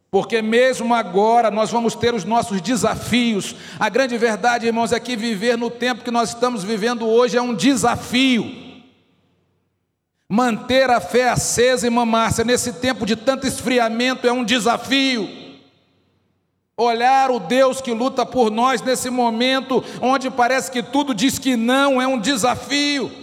Porque 0.10 0.42
mesmo 0.42 0.96
agora 0.96 1.52
nós 1.52 1.70
vamos 1.70 1.94
ter 1.94 2.12
os 2.16 2.26
nossos 2.26 2.60
desafios. 2.60 3.56
A 3.80 3.88
grande 3.88 4.18
verdade, 4.18 4.66
irmãos, 4.66 4.92
é 4.92 5.00
que 5.00 5.16
viver 5.16 5.60
no 5.60 5.70
tempo 5.70 6.04
que 6.04 6.10
nós 6.10 6.30
estamos 6.30 6.64
vivendo 6.64 7.08
hoje 7.08 7.38
é 7.38 7.42
um 7.42 7.54
desafio. 7.54 8.52
Manter 10.28 10.90
a 10.90 11.00
fé 11.00 11.30
acesa, 11.30 11.86
irmã 11.86 12.04
Márcia, 12.04 12.44
nesse 12.44 12.74
tempo 12.74 13.06
de 13.06 13.16
tanto 13.16 13.46
esfriamento 13.46 14.26
é 14.26 14.32
um 14.32 14.44
desafio. 14.44 15.30
Olhar 16.76 17.30
o 17.30 17.40
Deus 17.40 17.80
que 17.80 17.92
luta 17.92 18.26
por 18.26 18.50
nós 18.50 18.82
nesse 18.82 19.12
momento, 19.12 19.84
onde 20.02 20.32
parece 20.32 20.72
que 20.72 20.82
tudo 20.82 21.14
diz 21.14 21.38
que 21.38 21.56
não, 21.56 22.02
é 22.02 22.08
um 22.08 22.18
desafio. 22.18 23.21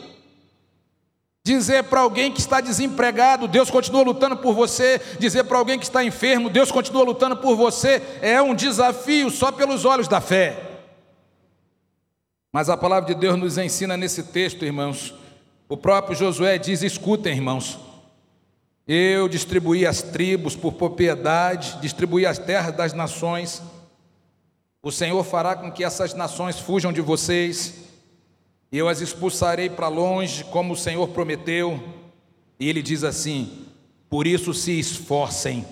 Dizer 1.48 1.84
para 1.84 2.02
alguém 2.02 2.30
que 2.30 2.40
está 2.40 2.60
desempregado, 2.60 3.48
Deus 3.48 3.70
continua 3.70 4.02
lutando 4.02 4.36
por 4.36 4.52
você. 4.52 5.00
Dizer 5.18 5.44
para 5.44 5.56
alguém 5.56 5.78
que 5.78 5.86
está 5.86 6.04
enfermo, 6.04 6.50
Deus 6.50 6.70
continua 6.70 7.02
lutando 7.02 7.38
por 7.38 7.56
você. 7.56 8.02
É 8.20 8.42
um 8.42 8.54
desafio 8.54 9.30
só 9.30 9.50
pelos 9.50 9.86
olhos 9.86 10.06
da 10.06 10.20
fé. 10.20 10.58
Mas 12.52 12.68
a 12.68 12.76
palavra 12.76 13.14
de 13.14 13.18
Deus 13.18 13.38
nos 13.38 13.56
ensina 13.56 13.96
nesse 13.96 14.24
texto, 14.24 14.62
irmãos, 14.62 15.14
o 15.66 15.74
próprio 15.74 16.14
Josué 16.14 16.58
diz: 16.58 16.82
escutem, 16.82 17.36
irmãos, 17.36 17.78
eu 18.86 19.26
distribuí 19.26 19.86
as 19.86 20.02
tribos 20.02 20.54
por 20.54 20.74
propriedade, 20.74 21.78
distribuí 21.80 22.26
as 22.26 22.36
terras 22.36 22.76
das 22.76 22.92
nações. 22.92 23.62
O 24.82 24.92
Senhor 24.92 25.24
fará 25.24 25.56
com 25.56 25.72
que 25.72 25.82
essas 25.82 26.12
nações 26.12 26.58
fujam 26.58 26.92
de 26.92 27.00
vocês, 27.00 27.87
eu 28.70 28.88
as 28.88 29.00
expulsarei 29.00 29.70
para 29.70 29.88
longe, 29.88 30.44
como 30.44 30.74
o 30.74 30.76
Senhor 30.76 31.08
prometeu. 31.08 31.82
E 32.60 32.68
ele 32.68 32.82
diz 32.82 33.04
assim: 33.04 33.66
por 34.10 34.26
isso 34.26 34.54
se 34.54 34.78
esforcem. 34.78 35.64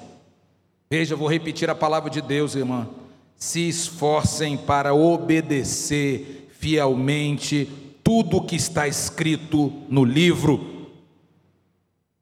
Veja, 0.90 1.16
vou 1.16 1.28
repetir 1.28 1.68
a 1.70 1.74
palavra 1.74 2.10
de 2.10 2.20
Deus, 2.20 2.54
irmã. 2.54 2.88
Se 3.36 3.68
esforcem 3.68 4.56
para 4.56 4.94
obedecer 4.94 6.48
fielmente 6.58 7.68
tudo 8.02 8.38
o 8.38 8.46
que 8.46 8.56
está 8.56 8.86
escrito 8.86 9.72
no 9.88 10.04
livro. 10.04 10.90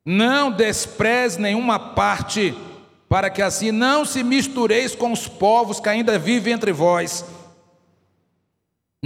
Não 0.04 0.50
despreze 0.50 1.40
nenhuma 1.40 1.78
parte, 1.78 2.54
para 3.08 3.30
que 3.30 3.42
assim 3.42 3.70
não 3.70 4.04
se 4.04 4.22
mistureis 4.22 4.94
com 4.94 5.12
os 5.12 5.26
povos 5.28 5.80
que 5.80 5.88
ainda 5.88 6.18
vivem 6.18 6.54
entre 6.54 6.72
vós. 6.72 7.24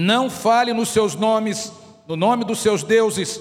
Não 0.01 0.31
fale 0.31 0.73
nos 0.73 0.91
seus 0.91 1.17
nomes, 1.17 1.73
no 2.07 2.15
nome 2.15 2.45
dos 2.45 2.61
seus 2.61 2.85
deuses. 2.85 3.41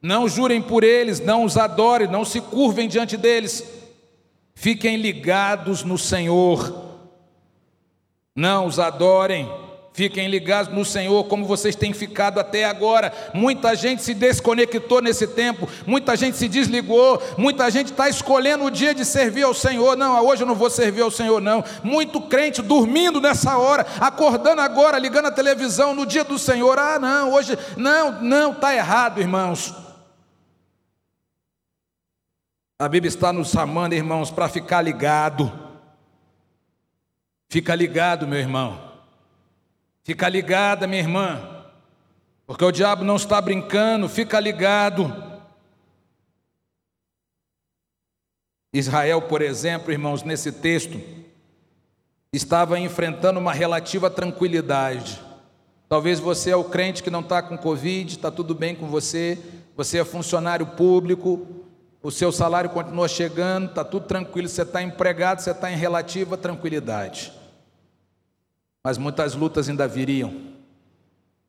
Não 0.00 0.28
jurem 0.28 0.62
por 0.62 0.84
eles, 0.84 1.18
não 1.18 1.42
os 1.42 1.56
adorem, 1.56 2.06
não 2.06 2.24
se 2.24 2.40
curvem 2.40 2.86
diante 2.86 3.16
deles. 3.16 3.64
Fiquem 4.54 4.96
ligados 4.96 5.82
no 5.82 5.98
Senhor. 5.98 6.84
Não 8.32 8.66
os 8.66 8.78
adorem 8.78 9.50
Fiquem 9.96 10.28
ligados 10.28 10.70
no 10.70 10.84
Senhor, 10.84 11.24
como 11.24 11.46
vocês 11.46 11.74
têm 11.74 11.94
ficado 11.94 12.38
até 12.38 12.66
agora. 12.66 13.10
Muita 13.32 13.74
gente 13.74 14.02
se 14.02 14.12
desconectou 14.12 15.00
nesse 15.00 15.26
tempo, 15.26 15.66
muita 15.86 16.14
gente 16.14 16.36
se 16.36 16.46
desligou, 16.46 17.18
muita 17.38 17.70
gente 17.70 17.92
está 17.92 18.06
escolhendo 18.06 18.64
o 18.64 18.70
dia 18.70 18.94
de 18.94 19.06
servir 19.06 19.44
ao 19.44 19.54
Senhor. 19.54 19.96
Não, 19.96 20.22
hoje 20.22 20.42
eu 20.42 20.46
não 20.46 20.54
vou 20.54 20.68
servir 20.68 21.00
ao 21.00 21.10
Senhor, 21.10 21.40
não. 21.40 21.64
Muito 21.82 22.20
crente 22.20 22.60
dormindo 22.60 23.22
nessa 23.22 23.56
hora, 23.56 23.86
acordando 23.98 24.60
agora, 24.60 24.98
ligando 24.98 25.28
a 25.28 25.32
televisão 25.32 25.94
no 25.94 26.04
dia 26.04 26.24
do 26.24 26.38
Senhor. 26.38 26.78
Ah, 26.78 26.98
não, 26.98 27.32
hoje, 27.32 27.58
não, 27.74 28.20
não, 28.20 28.52
está 28.52 28.74
errado, 28.74 29.18
irmãos. 29.18 29.74
A 32.78 32.86
Bíblia 32.86 33.08
está 33.08 33.32
nos 33.32 33.48
chamando, 33.48 33.94
irmãos, 33.94 34.30
para 34.30 34.46
ficar 34.46 34.82
ligado. 34.82 35.50
Fica 37.48 37.74
ligado, 37.74 38.26
meu 38.26 38.38
irmão. 38.38 38.85
Fica 40.06 40.28
ligada, 40.28 40.86
minha 40.86 41.02
irmã, 41.02 41.66
porque 42.46 42.64
o 42.64 42.70
diabo 42.70 43.02
não 43.02 43.16
está 43.16 43.40
brincando, 43.40 44.08
fica 44.08 44.38
ligado. 44.38 45.12
Israel, 48.72 49.22
por 49.22 49.42
exemplo, 49.42 49.90
irmãos, 49.90 50.22
nesse 50.22 50.52
texto, 50.52 51.00
estava 52.32 52.78
enfrentando 52.78 53.40
uma 53.40 53.52
relativa 53.52 54.08
tranquilidade. 54.08 55.20
Talvez 55.88 56.20
você 56.20 56.50
é 56.50 56.56
o 56.56 56.62
crente 56.62 57.02
que 57.02 57.10
não 57.10 57.18
está 57.18 57.42
com 57.42 57.58
Covid, 57.58 58.12
está 58.14 58.30
tudo 58.30 58.54
bem 58.54 58.76
com 58.76 58.86
você, 58.86 59.36
você 59.76 59.98
é 59.98 60.04
funcionário 60.04 60.66
público, 60.66 61.64
o 62.00 62.12
seu 62.12 62.30
salário 62.30 62.70
continua 62.70 63.08
chegando, 63.08 63.70
está 63.70 63.82
tudo 63.82 64.06
tranquilo, 64.06 64.48
você 64.48 64.62
está 64.62 64.80
empregado, 64.80 65.40
você 65.40 65.50
está 65.50 65.68
em 65.68 65.76
relativa 65.76 66.36
tranquilidade 66.36 67.32
mas 68.86 68.98
muitas 68.98 69.34
lutas 69.34 69.68
ainda 69.68 69.88
viriam. 69.88 70.32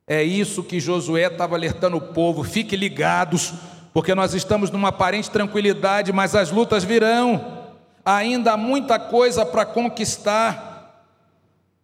É 0.07 0.23
isso 0.23 0.63
que 0.63 0.79
Josué 0.79 1.27
estava 1.27 1.55
alertando 1.55 1.95
o 1.95 2.01
povo: 2.01 2.43
fique 2.43 2.75
ligados, 2.75 3.53
porque 3.93 4.15
nós 4.15 4.33
estamos 4.33 4.71
numa 4.71 4.87
aparente 4.87 5.29
tranquilidade, 5.29 6.11
mas 6.11 6.33
as 6.33 6.49
lutas 6.49 6.83
virão. 6.83 7.67
Ainda 8.03 8.53
há 8.53 8.57
muita 8.57 8.97
coisa 8.97 9.45
para 9.45 9.67
conquistar. 9.67 11.05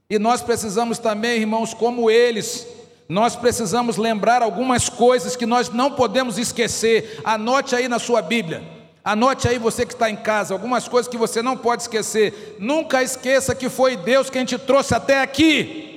E 0.09 0.17
nós 0.17 0.41
precisamos 0.41 0.97
também, 0.97 1.41
irmãos, 1.41 1.71
como 1.71 2.09
eles, 2.09 2.67
nós 3.07 3.35
precisamos 3.35 3.95
lembrar 3.95 4.41
algumas 4.41 4.89
coisas 4.89 5.35
que 5.35 5.45
nós 5.45 5.69
não 5.69 5.91
podemos 5.91 6.39
esquecer. 6.39 7.21
Anote 7.23 7.75
aí 7.75 7.87
na 7.87 7.99
sua 7.99 8.23
Bíblia. 8.23 8.63
Anote 9.03 9.49
aí 9.49 9.57
você 9.57 9.85
que 9.85 9.93
está 9.93 10.09
em 10.09 10.15
casa, 10.15 10.53
algumas 10.53 10.87
coisas 10.87 11.09
que 11.09 11.17
você 11.17 11.41
não 11.41 11.57
pode 11.57 11.81
esquecer. 11.81 12.55
Nunca 12.57 13.03
esqueça 13.03 13.53
que 13.53 13.67
foi 13.67 13.97
Deus 13.97 14.29
quem 14.29 14.45
te 14.45 14.57
trouxe 14.57 14.95
até 14.95 15.21
aqui. 15.21 15.89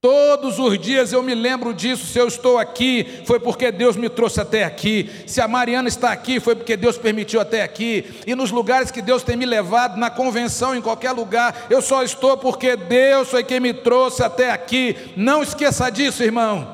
Todos 0.00 0.58
os 0.58 0.78
dias 0.78 1.14
eu 1.14 1.22
me 1.22 1.34
lembro 1.34 1.72
disso. 1.72 2.04
Se 2.04 2.18
eu 2.18 2.28
estou 2.28 2.58
aqui, 2.58 3.22
foi 3.24 3.40
porque 3.40 3.72
Deus 3.72 3.96
me 3.96 4.10
trouxe 4.10 4.38
até 4.38 4.62
aqui. 4.62 5.10
Se 5.26 5.40
a 5.40 5.48
Mariana 5.48 5.88
está 5.88 6.12
aqui, 6.12 6.38
foi 6.38 6.54
porque 6.54 6.76
Deus 6.76 6.98
permitiu 6.98 7.40
até 7.40 7.62
aqui. 7.62 8.04
E 8.26 8.34
nos 8.34 8.50
lugares 8.50 8.90
que 8.90 9.00
Deus 9.00 9.22
tem 9.22 9.34
me 9.34 9.46
levado, 9.46 9.98
na 9.98 10.10
convenção, 10.10 10.76
em 10.76 10.82
qualquer 10.82 11.12
lugar, 11.12 11.68
eu 11.70 11.80
só 11.80 12.02
estou 12.02 12.36
porque 12.36 12.76
Deus 12.76 13.30
foi 13.30 13.42
quem 13.42 13.58
me 13.58 13.72
trouxe 13.72 14.22
até 14.22 14.50
aqui. 14.50 14.94
Não 15.16 15.42
esqueça 15.42 15.90
disso, 15.90 16.22
irmão. 16.22 16.73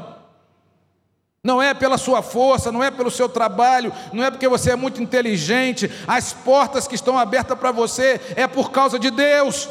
Não 1.42 1.61
é 1.62 1.72
pela 1.72 1.96
sua 1.96 2.20
força, 2.20 2.70
não 2.70 2.85
é 2.85 2.90
pelo 2.90 3.11
seu 3.11 3.29
trabalho, 3.29 3.92
não 4.12 4.22
é 4.22 4.31
porque 4.31 4.46
você 4.46 4.72
é 4.72 4.76
muito 4.76 5.03
inteligente. 5.03 5.90
As 6.07 6.33
portas 6.33 6.87
que 6.87 6.94
estão 6.94 7.18
abertas 7.18 7.59
para 7.59 7.72
você 7.72 8.20
é 8.37 8.46
por 8.46 8.70
causa 8.70 8.98
de 8.98 9.11
Deus. 9.11 9.68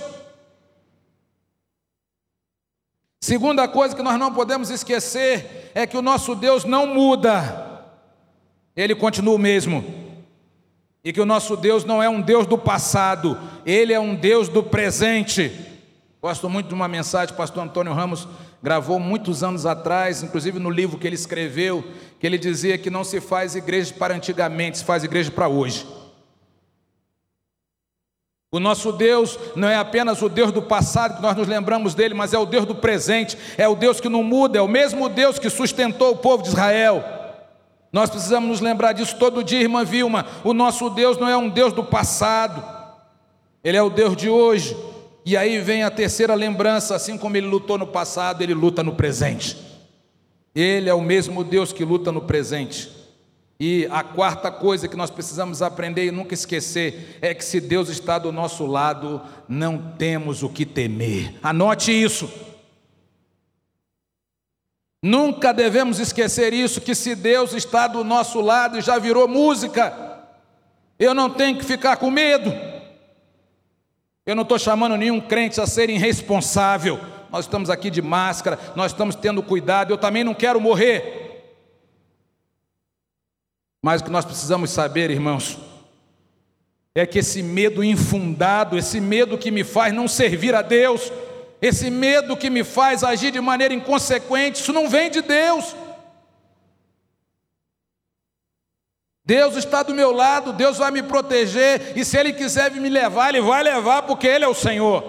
Segunda 3.22 3.68
coisa 3.68 3.96
que 3.96 4.02
nós 4.02 4.18
não 4.18 4.34
podemos 4.34 4.72
esquecer 4.72 5.72
é 5.76 5.86
que 5.86 5.96
o 5.96 6.02
nosso 6.02 6.34
Deus 6.34 6.66
não 6.66 6.88
muda, 6.88 7.84
ele 8.76 8.96
continua 8.96 9.36
o 9.36 9.40
mesmo. 9.40 9.84
E 11.04 11.14
que 11.14 11.22
o 11.22 11.26
nosso 11.26 11.56
Deus 11.56 11.86
não 11.86 12.02
é 12.02 12.10
um 12.10 12.22
Deus 12.22 12.46
do 12.48 12.58
passado, 12.58 13.38
ele 13.66 13.94
é 13.94 14.00
um 14.00 14.16
Deus 14.16 14.50
do 14.50 14.64
presente. 14.64 15.52
Gosto 16.22 16.50
muito 16.50 16.68
de 16.68 16.74
uma 16.74 16.88
mensagem 16.88 17.28
que 17.28 17.34
o 17.34 17.38
pastor 17.38 17.64
Antônio 17.64 17.94
Ramos 17.94 18.28
gravou 18.62 19.00
muitos 19.00 19.44
anos 19.44 19.66
atrás, 19.66 20.22
inclusive 20.24 20.60
no 20.60 20.70
livro 20.70 20.98
que 20.98 21.08
ele 21.08 21.16
escreveu, 21.16 21.84
que 22.20 22.28
ele 22.28 22.38
dizia 22.38 22.78
que 22.78 22.90
não 22.90 23.04
se 23.04 23.22
faz 23.22 23.56
igreja 23.56 23.94
para 23.94 24.14
antigamente, 24.14 24.80
se 24.80 24.84
faz 24.86 25.04
igreja 25.04 25.32
para 25.32 25.48
hoje. 25.48 25.88
O 28.52 28.60
nosso 28.60 28.92
Deus 28.92 29.38
não 29.56 29.70
é 29.70 29.76
apenas 29.76 30.22
o 30.24 30.28
Deus 30.28 30.52
do 30.52 30.62
passado 30.62 31.18
que 31.18 31.22
nós 31.22 31.36
nos 31.36 31.48
lembramos 31.48 31.94
dele, 31.94 32.16
mas 32.16 32.34
é 32.34 32.38
o 32.38 32.48
Deus 32.48 32.66
do 32.66 32.74
presente, 32.74 33.38
é 33.58 33.68
o 33.68 33.76
Deus 33.76 34.02
que 34.02 34.10
não 34.10 34.24
muda, 34.24 34.58
é 34.58 34.62
o 34.62 34.68
mesmo 34.68 35.08
Deus 35.08 35.38
que 35.38 35.50
sustentou 35.50 36.12
o 36.12 36.18
povo 36.18 36.42
de 36.42 36.50
Israel. 36.50 37.04
Nós 37.94 38.10
precisamos 38.10 38.50
nos 38.50 38.60
lembrar 38.60 38.94
disso 38.94 39.16
todo 39.18 39.44
dia, 39.44 39.62
irmã 39.62 39.84
Vilma. 39.86 40.26
O 40.44 40.54
nosso 40.54 40.90
Deus 40.90 41.18
não 41.18 41.30
é 41.30 41.38
um 41.38 41.48
Deus 41.48 41.74
do 41.74 41.84
passado, 41.84 42.64
ele 43.64 43.78
é 43.78 43.82
o 43.82 43.90
Deus 43.90 44.16
de 44.16 44.30
hoje. 44.30 44.76
E 45.30 45.38
aí 45.38 45.60
vem 45.60 45.84
a 45.84 45.92
terceira 45.92 46.34
lembrança: 46.34 46.96
assim 46.96 47.16
como 47.16 47.38
ele 47.38 47.46
lutou 47.46 47.78
no 47.78 47.86
passado, 47.86 48.42
ele 48.42 48.56
luta 48.56 48.82
no 48.82 48.96
presente. 48.96 49.56
Ele 50.56 50.90
é 50.90 50.94
o 50.94 51.02
mesmo 51.02 51.44
Deus 51.44 51.72
que 51.72 51.86
luta 51.86 52.12
no 52.12 52.24
presente. 52.24 52.90
E 53.60 53.88
a 53.92 54.02
quarta 54.02 54.50
coisa 54.50 54.88
que 54.88 54.96
nós 54.98 55.12
precisamos 55.12 55.62
aprender 55.62 56.08
e 56.08 56.12
nunca 56.12 56.34
esquecer 56.34 57.20
é 57.22 57.32
que 57.36 57.46
se 57.46 57.62
Deus 57.62 57.90
está 57.90 58.18
do 58.18 58.32
nosso 58.32 58.66
lado, 58.66 59.22
não 59.48 59.94
temos 60.00 60.42
o 60.42 60.50
que 60.50 60.66
temer. 60.66 61.36
Anote 61.44 61.92
isso. 61.92 62.28
Nunca 65.04 65.54
devemos 65.54 66.00
esquecer 66.00 66.54
isso, 66.54 66.82
que 66.82 66.96
se 66.96 67.14
Deus 67.14 67.54
está 67.54 67.86
do 67.86 68.04
nosso 68.04 68.42
lado 68.42 68.80
e 68.80 68.82
já 68.82 68.98
virou 68.98 69.28
música, 69.28 70.24
eu 70.98 71.14
não 71.14 71.30
tenho 71.30 71.56
que 71.56 71.64
ficar 71.64 71.98
com 71.98 72.10
medo. 72.10 72.52
Eu 74.30 74.36
não 74.36 74.44
estou 74.44 74.60
chamando 74.60 74.96
nenhum 74.96 75.20
crente 75.20 75.60
a 75.60 75.66
ser 75.66 75.90
irresponsável. 75.90 77.00
Nós 77.32 77.46
estamos 77.46 77.68
aqui 77.68 77.90
de 77.90 78.00
máscara, 78.00 78.60
nós 78.76 78.92
estamos 78.92 79.16
tendo 79.16 79.42
cuidado, 79.42 79.92
eu 79.92 79.98
também 79.98 80.24
não 80.24 80.36
quero 80.36 80.62
morrer. 80.62 81.56
Mas 83.84 84.02
o 84.02 84.04
que 84.04 84.12
nós 84.12 84.26
precisamos 84.26 84.70
saber, 84.70 85.10
irmãos, 85.10 85.58
é 86.94 87.08
que 87.08 87.18
esse 87.18 87.42
medo 87.42 87.84
infundado, 87.84 88.78
esse 88.78 89.02
medo 89.02 89.36
que 89.36 89.50
me 89.50 89.64
faz 89.64 89.92
não 89.92 90.08
servir 90.08 90.54
a 90.54 90.62
Deus, 90.62 91.12
esse 91.60 91.90
medo 91.90 92.38
que 92.38 92.52
me 92.52 92.64
faz 92.64 93.04
agir 93.04 93.32
de 93.32 93.42
maneira 93.42 93.74
inconsequente, 93.74 94.62
isso 94.62 94.72
não 94.72 94.88
vem 94.88 95.10
de 95.10 95.24
Deus. 95.24 95.76
Deus 99.30 99.56
está 99.56 99.84
do 99.84 99.94
meu 99.94 100.12
lado, 100.12 100.52
Deus 100.52 100.80
vai 100.80 100.90
me 100.90 101.04
proteger, 101.04 101.96
e 101.96 102.04
se 102.04 102.18
Ele 102.18 102.34
quiser 102.34 102.72
me 102.72 102.90
levar, 102.90 103.30
Ele 103.30 103.42
vai 103.42 103.62
levar, 103.62 104.02
porque 104.02 104.26
Ele 104.26 104.44
é 104.44 104.48
o 104.48 104.56
Senhor. 104.56 105.04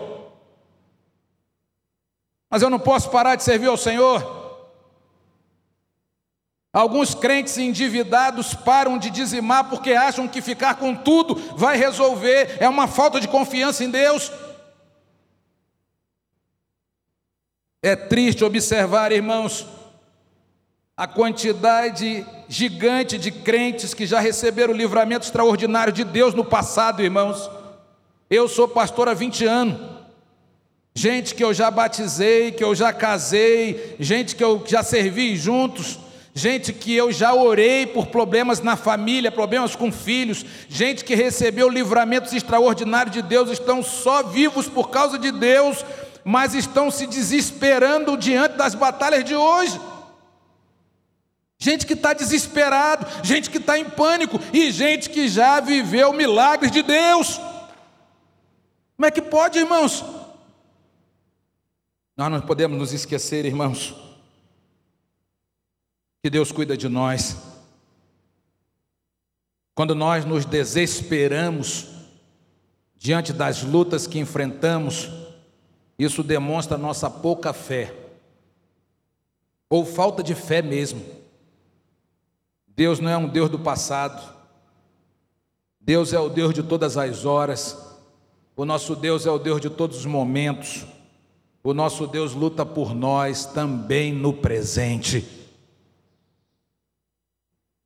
Mas 2.50 2.60
eu 2.60 2.68
não 2.68 2.78
posso 2.78 3.08
parar 3.08 3.34
de 3.34 3.42
servir 3.42 3.68
ao 3.68 3.78
Senhor. 3.78 4.68
Alguns 6.70 7.14
crentes 7.14 7.56
endividados 7.56 8.52
param 8.52 8.98
de 8.98 9.08
dizimar 9.08 9.70
porque 9.70 9.94
acham 9.94 10.28
que 10.28 10.42
ficar 10.42 10.74
com 10.74 10.94
tudo 10.94 11.34
vai 11.56 11.78
resolver, 11.78 12.58
é 12.60 12.68
uma 12.68 12.86
falta 12.86 13.22
de 13.22 13.26
confiança 13.26 13.82
em 13.82 13.90
Deus. 13.90 14.30
É 17.82 17.96
triste 17.96 18.44
observar, 18.44 19.12
irmãos, 19.12 19.66
a 21.00 21.06
quantidade 21.06 22.26
gigante 22.46 23.16
de 23.16 23.30
crentes 23.30 23.94
que 23.94 24.04
já 24.04 24.20
receberam 24.20 24.74
o 24.74 24.76
livramento 24.76 25.24
extraordinário 25.24 25.90
de 25.90 26.04
Deus 26.04 26.34
no 26.34 26.44
passado, 26.44 27.02
irmãos. 27.02 27.50
Eu 28.28 28.46
sou 28.46 28.68
pastor 28.68 29.08
há 29.08 29.14
20 29.14 29.46
anos. 29.46 29.80
Gente 30.94 31.34
que 31.34 31.42
eu 31.42 31.54
já 31.54 31.70
batizei, 31.70 32.52
que 32.52 32.62
eu 32.62 32.74
já 32.74 32.92
casei, 32.92 33.96
gente 33.98 34.36
que 34.36 34.44
eu 34.44 34.62
já 34.66 34.82
servi 34.82 35.36
juntos 35.36 35.98
gente 36.32 36.72
que 36.72 36.94
eu 36.94 37.10
já 37.10 37.34
orei 37.34 37.86
por 37.86 38.06
problemas 38.06 38.60
na 38.60 38.76
família, 38.76 39.32
problemas 39.32 39.74
com 39.74 39.90
filhos, 39.90 40.46
gente 40.68 41.04
que 41.04 41.14
recebeu 41.14 41.68
livramentos 41.68 42.32
extraordinários 42.32 43.12
de 43.12 43.20
Deus, 43.20 43.50
estão 43.50 43.82
só 43.82 44.22
vivos 44.22 44.68
por 44.68 44.90
causa 44.90 45.18
de 45.18 45.32
Deus, 45.32 45.84
mas 46.24 46.54
estão 46.54 46.88
se 46.88 47.06
desesperando 47.06 48.16
diante 48.16 48.56
das 48.56 48.76
batalhas 48.76 49.24
de 49.24 49.34
hoje. 49.34 49.78
Gente 51.60 51.86
que 51.86 51.92
está 51.92 52.12
desesperado, 52.12 53.06
gente 53.22 53.50
que 53.50 53.58
está 53.58 53.78
em 53.78 53.88
pânico 53.88 54.40
e 54.52 54.72
gente 54.72 55.10
que 55.10 55.28
já 55.28 55.60
viveu 55.60 56.12
milagres 56.12 56.72
de 56.72 56.82
Deus. 56.82 57.38
Como 58.96 59.06
é 59.06 59.10
que 59.10 59.22
pode, 59.22 59.58
irmãos? 59.58 60.04
Nós 62.16 62.32
não 62.32 62.40
podemos 62.40 62.76
nos 62.76 62.92
esquecer, 62.92 63.44
irmãos 63.44 64.10
que 66.22 66.28
Deus 66.28 66.52
cuida 66.52 66.76
de 66.76 66.88
nós. 66.88 67.36
Quando 69.74 69.94
nós 69.94 70.24
nos 70.24 70.44
desesperamos 70.44 71.88
diante 72.96 73.32
das 73.32 73.62
lutas 73.62 74.06
que 74.06 74.18
enfrentamos, 74.18 75.08
isso 75.98 76.22
demonstra 76.22 76.76
nossa 76.76 77.08
pouca 77.08 77.52
fé, 77.52 77.94
ou 79.68 79.86
falta 79.86 80.22
de 80.22 80.34
fé 80.34 80.60
mesmo. 80.60 81.19
Deus 82.80 82.98
não 82.98 83.10
é 83.10 83.16
um 83.18 83.28
Deus 83.28 83.50
do 83.50 83.58
passado, 83.58 84.26
Deus 85.78 86.14
é 86.14 86.18
o 86.18 86.30
Deus 86.30 86.54
de 86.54 86.62
todas 86.62 86.96
as 86.96 87.26
horas, 87.26 87.76
o 88.56 88.64
nosso 88.64 88.96
Deus 88.96 89.26
é 89.26 89.30
o 89.30 89.38
Deus 89.38 89.60
de 89.60 89.68
todos 89.68 89.98
os 89.98 90.06
momentos, 90.06 90.86
o 91.62 91.74
nosso 91.74 92.06
Deus 92.06 92.32
luta 92.32 92.64
por 92.64 92.94
nós 92.94 93.44
também 93.44 94.14
no 94.14 94.32
presente. 94.32 95.28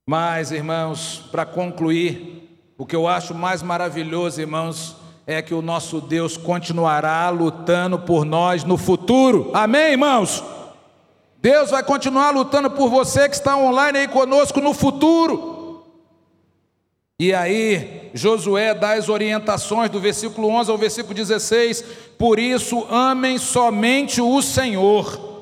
Mas, 0.07 0.53
irmãos, 0.53 1.25
para 1.29 1.45
concluir, 1.45 2.49
o 2.79 2.87
que 2.87 2.95
eu 2.95 3.09
acho 3.09 3.35
mais 3.35 3.65
maravilhoso, 3.65 4.41
irmãos, 4.41 4.95
é 5.27 5.43
que 5.43 5.55
o 5.55 5.61
nosso 5.61 6.01
Deus 6.01 6.37
continuará 6.37 7.29
lutando 7.31 7.99
por 7.99 8.25
nós 8.25 8.63
no 8.63 8.79
futuro. 8.79 9.51
Amém, 9.55 9.91
irmãos? 9.91 10.41
Deus 11.45 11.71
vai 11.71 11.83
continuar 11.83 12.31
lutando 12.31 12.71
por 12.71 12.89
você 12.89 13.29
que 13.29 13.35
está 13.35 13.55
online 13.55 13.99
aí 13.99 14.09
conosco 14.09 14.63
no 14.63 14.73
futuro. 14.73 15.85
E 17.21 17.35
aí, 17.35 18.11
Josué 18.15 18.73
dá 18.73 18.95
as 18.95 19.11
orientações 19.11 19.91
do 19.91 20.01
versículo 20.01 20.49
11 20.49 20.71
ao 20.71 20.79
versículo 20.79 21.13
16: 21.13 21.85
Por 22.19 22.39
isso, 22.39 22.87
amem 22.89 23.37
somente 23.37 24.23
o 24.23 24.41
Senhor 24.41 25.35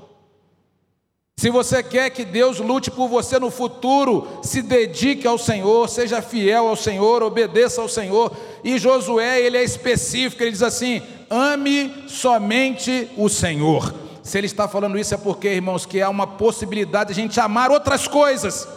se 1.42 1.50
você 1.50 1.82
quer 1.82 2.10
que 2.10 2.24
Deus 2.24 2.58
lute 2.60 2.88
por 2.88 3.08
você 3.08 3.36
no 3.36 3.50
futuro, 3.50 4.28
se 4.44 4.62
dedique 4.62 5.26
ao 5.26 5.36
Senhor, 5.36 5.88
seja 5.88 6.22
fiel 6.22 6.68
ao 6.68 6.76
Senhor, 6.76 7.20
obedeça 7.20 7.80
ao 7.80 7.88
Senhor. 7.88 8.30
E 8.62 8.78
Josué, 8.78 9.40
ele 9.40 9.56
é 9.56 9.64
específico, 9.64 10.40
ele 10.40 10.52
diz 10.52 10.62
assim: 10.62 11.02
ame 11.28 12.04
somente 12.06 13.10
o 13.16 13.28
Senhor. 13.28 14.01
Se 14.22 14.38
ele 14.38 14.46
está 14.46 14.68
falando 14.68 14.98
isso 14.98 15.14
é 15.14 15.16
porque, 15.16 15.48
irmãos, 15.48 15.84
que 15.84 16.00
há 16.00 16.08
uma 16.08 16.26
possibilidade 16.26 17.12
de 17.12 17.20
a 17.20 17.22
gente 17.22 17.40
amar 17.40 17.70
outras 17.70 18.06
coisas, 18.06 18.68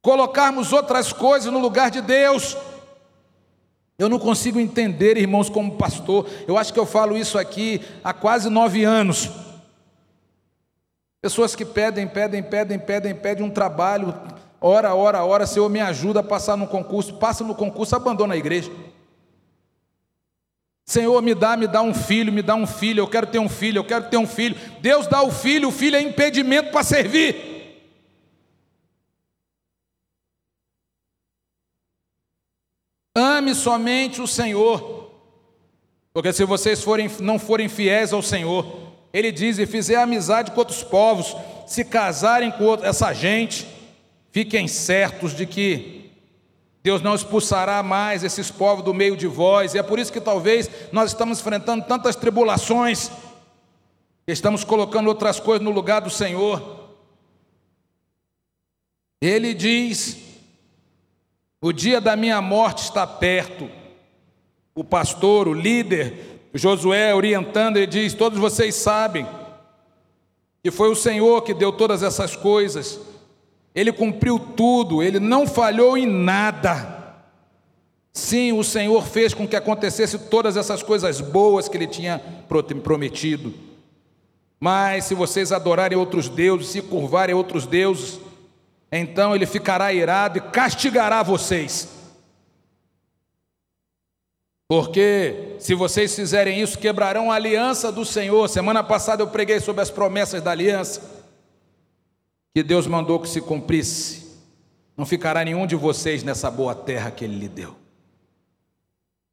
colocarmos 0.00 0.72
outras 0.72 1.12
coisas 1.12 1.52
no 1.52 1.58
lugar 1.58 1.90
de 1.90 2.00
Deus. 2.00 2.56
Eu 3.98 4.08
não 4.08 4.18
consigo 4.18 4.58
entender, 4.58 5.18
irmãos, 5.18 5.50
como 5.50 5.76
pastor, 5.76 6.26
eu 6.46 6.56
acho 6.56 6.72
que 6.72 6.78
eu 6.78 6.86
falo 6.86 7.16
isso 7.16 7.36
aqui 7.36 7.82
há 8.02 8.14
quase 8.14 8.48
nove 8.48 8.84
anos. 8.84 9.28
Pessoas 11.20 11.54
que 11.56 11.64
pedem, 11.64 12.06
pedem, 12.06 12.42
pedem, 12.42 12.78
pedem, 12.78 13.14
pedem 13.14 13.44
um 13.44 13.50
trabalho, 13.50 14.14
hora, 14.60 14.94
hora, 14.94 15.24
hora, 15.24 15.46
Senhor, 15.46 15.68
me 15.68 15.80
ajuda 15.80 16.20
a 16.20 16.22
passar 16.22 16.56
no 16.56 16.68
concurso, 16.68 17.14
passa 17.14 17.42
no 17.42 17.56
concurso, 17.56 17.96
abandona 17.96 18.34
a 18.34 18.36
igreja. 18.36 18.70
Senhor, 20.88 21.20
me 21.20 21.34
dá, 21.34 21.54
me 21.54 21.66
dá 21.66 21.82
um 21.82 21.92
filho, 21.92 22.32
me 22.32 22.40
dá 22.40 22.54
um 22.54 22.66
filho, 22.66 23.02
eu 23.02 23.06
quero 23.06 23.26
ter 23.26 23.38
um 23.38 23.48
filho, 23.48 23.80
eu 23.80 23.84
quero 23.84 24.08
ter 24.08 24.16
um 24.16 24.26
filho. 24.26 24.56
Deus 24.80 25.06
dá 25.06 25.22
o 25.22 25.30
filho, 25.30 25.68
o 25.68 25.70
filho 25.70 25.96
é 25.96 26.00
impedimento 26.00 26.70
para 26.70 26.82
servir. 26.82 27.36
Ame 33.14 33.54
somente 33.54 34.22
o 34.22 34.26
Senhor, 34.26 35.12
porque 36.10 36.32
se 36.32 36.46
vocês 36.46 36.82
forem, 36.82 37.10
não 37.20 37.38
forem 37.38 37.68
fiéis 37.68 38.14
ao 38.14 38.22
Senhor, 38.22 38.94
Ele 39.12 39.30
diz: 39.30 39.58
e 39.58 39.66
fizer 39.66 39.96
amizade 39.96 40.52
com 40.52 40.58
outros 40.58 40.82
povos, 40.82 41.36
se 41.66 41.84
casarem 41.84 42.50
com 42.50 42.76
essa 42.82 43.12
gente, 43.12 43.68
fiquem 44.32 44.66
certos 44.66 45.36
de 45.36 45.44
que 45.44 45.97
Deus 46.82 47.02
não 47.02 47.14
expulsará 47.14 47.82
mais 47.82 48.22
esses 48.22 48.50
povos 48.50 48.84
do 48.84 48.94
meio 48.94 49.16
de 49.16 49.26
vós, 49.26 49.74
e 49.74 49.78
é 49.78 49.82
por 49.82 49.98
isso 49.98 50.12
que 50.12 50.20
talvez 50.20 50.70
nós 50.92 51.10
estamos 51.10 51.40
enfrentando 51.40 51.84
tantas 51.84 52.14
tribulações, 52.14 53.10
estamos 54.26 54.64
colocando 54.64 55.08
outras 55.08 55.40
coisas 55.40 55.64
no 55.64 55.70
lugar 55.70 56.00
do 56.00 56.10
Senhor. 56.10 56.78
Ele 59.20 59.52
diz: 59.52 60.16
o 61.60 61.72
dia 61.72 62.00
da 62.00 62.14
minha 62.14 62.40
morte 62.40 62.84
está 62.84 63.06
perto. 63.06 63.68
O 64.74 64.84
pastor, 64.84 65.48
o 65.48 65.52
líder, 65.52 66.40
Josué 66.54 67.12
orientando, 67.14 67.76
ele 67.76 67.86
diz: 67.86 68.14
Todos 68.14 68.38
vocês 68.38 68.76
sabem 68.76 69.26
que 70.62 70.70
foi 70.70 70.90
o 70.90 70.96
Senhor 70.96 71.42
que 71.42 71.52
deu 71.52 71.72
todas 71.72 72.02
essas 72.02 72.36
coisas, 72.36 73.00
ele 73.78 73.92
cumpriu 73.92 74.40
tudo, 74.40 75.00
ele 75.00 75.20
não 75.20 75.46
falhou 75.46 75.96
em 75.96 76.04
nada. 76.04 77.14
Sim, 78.12 78.52
o 78.52 78.64
Senhor 78.64 79.06
fez 79.06 79.32
com 79.32 79.46
que 79.46 79.54
acontecesse 79.54 80.18
todas 80.18 80.56
essas 80.56 80.82
coisas 80.82 81.20
boas 81.20 81.68
que 81.68 81.76
ele 81.76 81.86
tinha 81.86 82.20
prometido. 82.82 83.54
Mas 84.58 85.04
se 85.04 85.14
vocês 85.14 85.52
adorarem 85.52 85.96
outros 85.96 86.28
deuses, 86.28 86.70
se 86.70 86.82
curvarem 86.82 87.36
outros 87.36 87.66
deuses, 87.66 88.18
então 88.90 89.32
ele 89.32 89.46
ficará 89.46 89.92
irado 89.92 90.38
e 90.38 90.40
castigará 90.40 91.22
vocês. 91.22 91.88
Porque 94.66 95.54
se 95.60 95.72
vocês 95.72 96.16
fizerem 96.16 96.60
isso, 96.60 96.76
quebrarão 96.76 97.30
a 97.30 97.36
aliança 97.36 97.92
do 97.92 98.04
Senhor. 98.04 98.48
Semana 98.48 98.82
passada 98.82 99.22
eu 99.22 99.28
preguei 99.28 99.60
sobre 99.60 99.82
as 99.82 99.90
promessas 99.90 100.42
da 100.42 100.50
aliança 100.50 101.17
que 102.58 102.62
Deus 102.64 102.88
mandou 102.88 103.20
que 103.20 103.28
se 103.28 103.40
cumprisse. 103.40 104.26
Não 104.96 105.06
ficará 105.06 105.44
nenhum 105.44 105.64
de 105.64 105.76
vocês 105.76 106.24
nessa 106.24 106.50
boa 106.50 106.74
terra 106.74 107.08
que 107.08 107.24
ele 107.24 107.38
lhe 107.38 107.48
deu. 107.48 107.76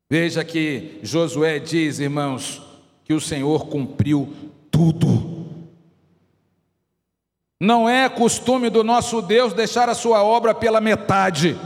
Veja 0.08 0.46
que 0.46 1.00
Josué 1.02 1.58
diz, 1.58 1.98
irmãos, 1.98 2.62
que 3.04 3.16
o 3.16 3.20
Senhor 3.20 3.66
cumpriu 3.66 4.32
tudo. 4.70 5.44
Não 7.60 7.90
é 7.90 8.08
costume 8.08 8.70
do 8.70 8.84
nosso 8.84 9.24
Deus 9.24 9.54
deixar 9.54 9.90
a 9.90 9.96
sua 9.96 10.24
obra 10.24 10.54
pela 10.54 10.80
metade, 10.80 11.60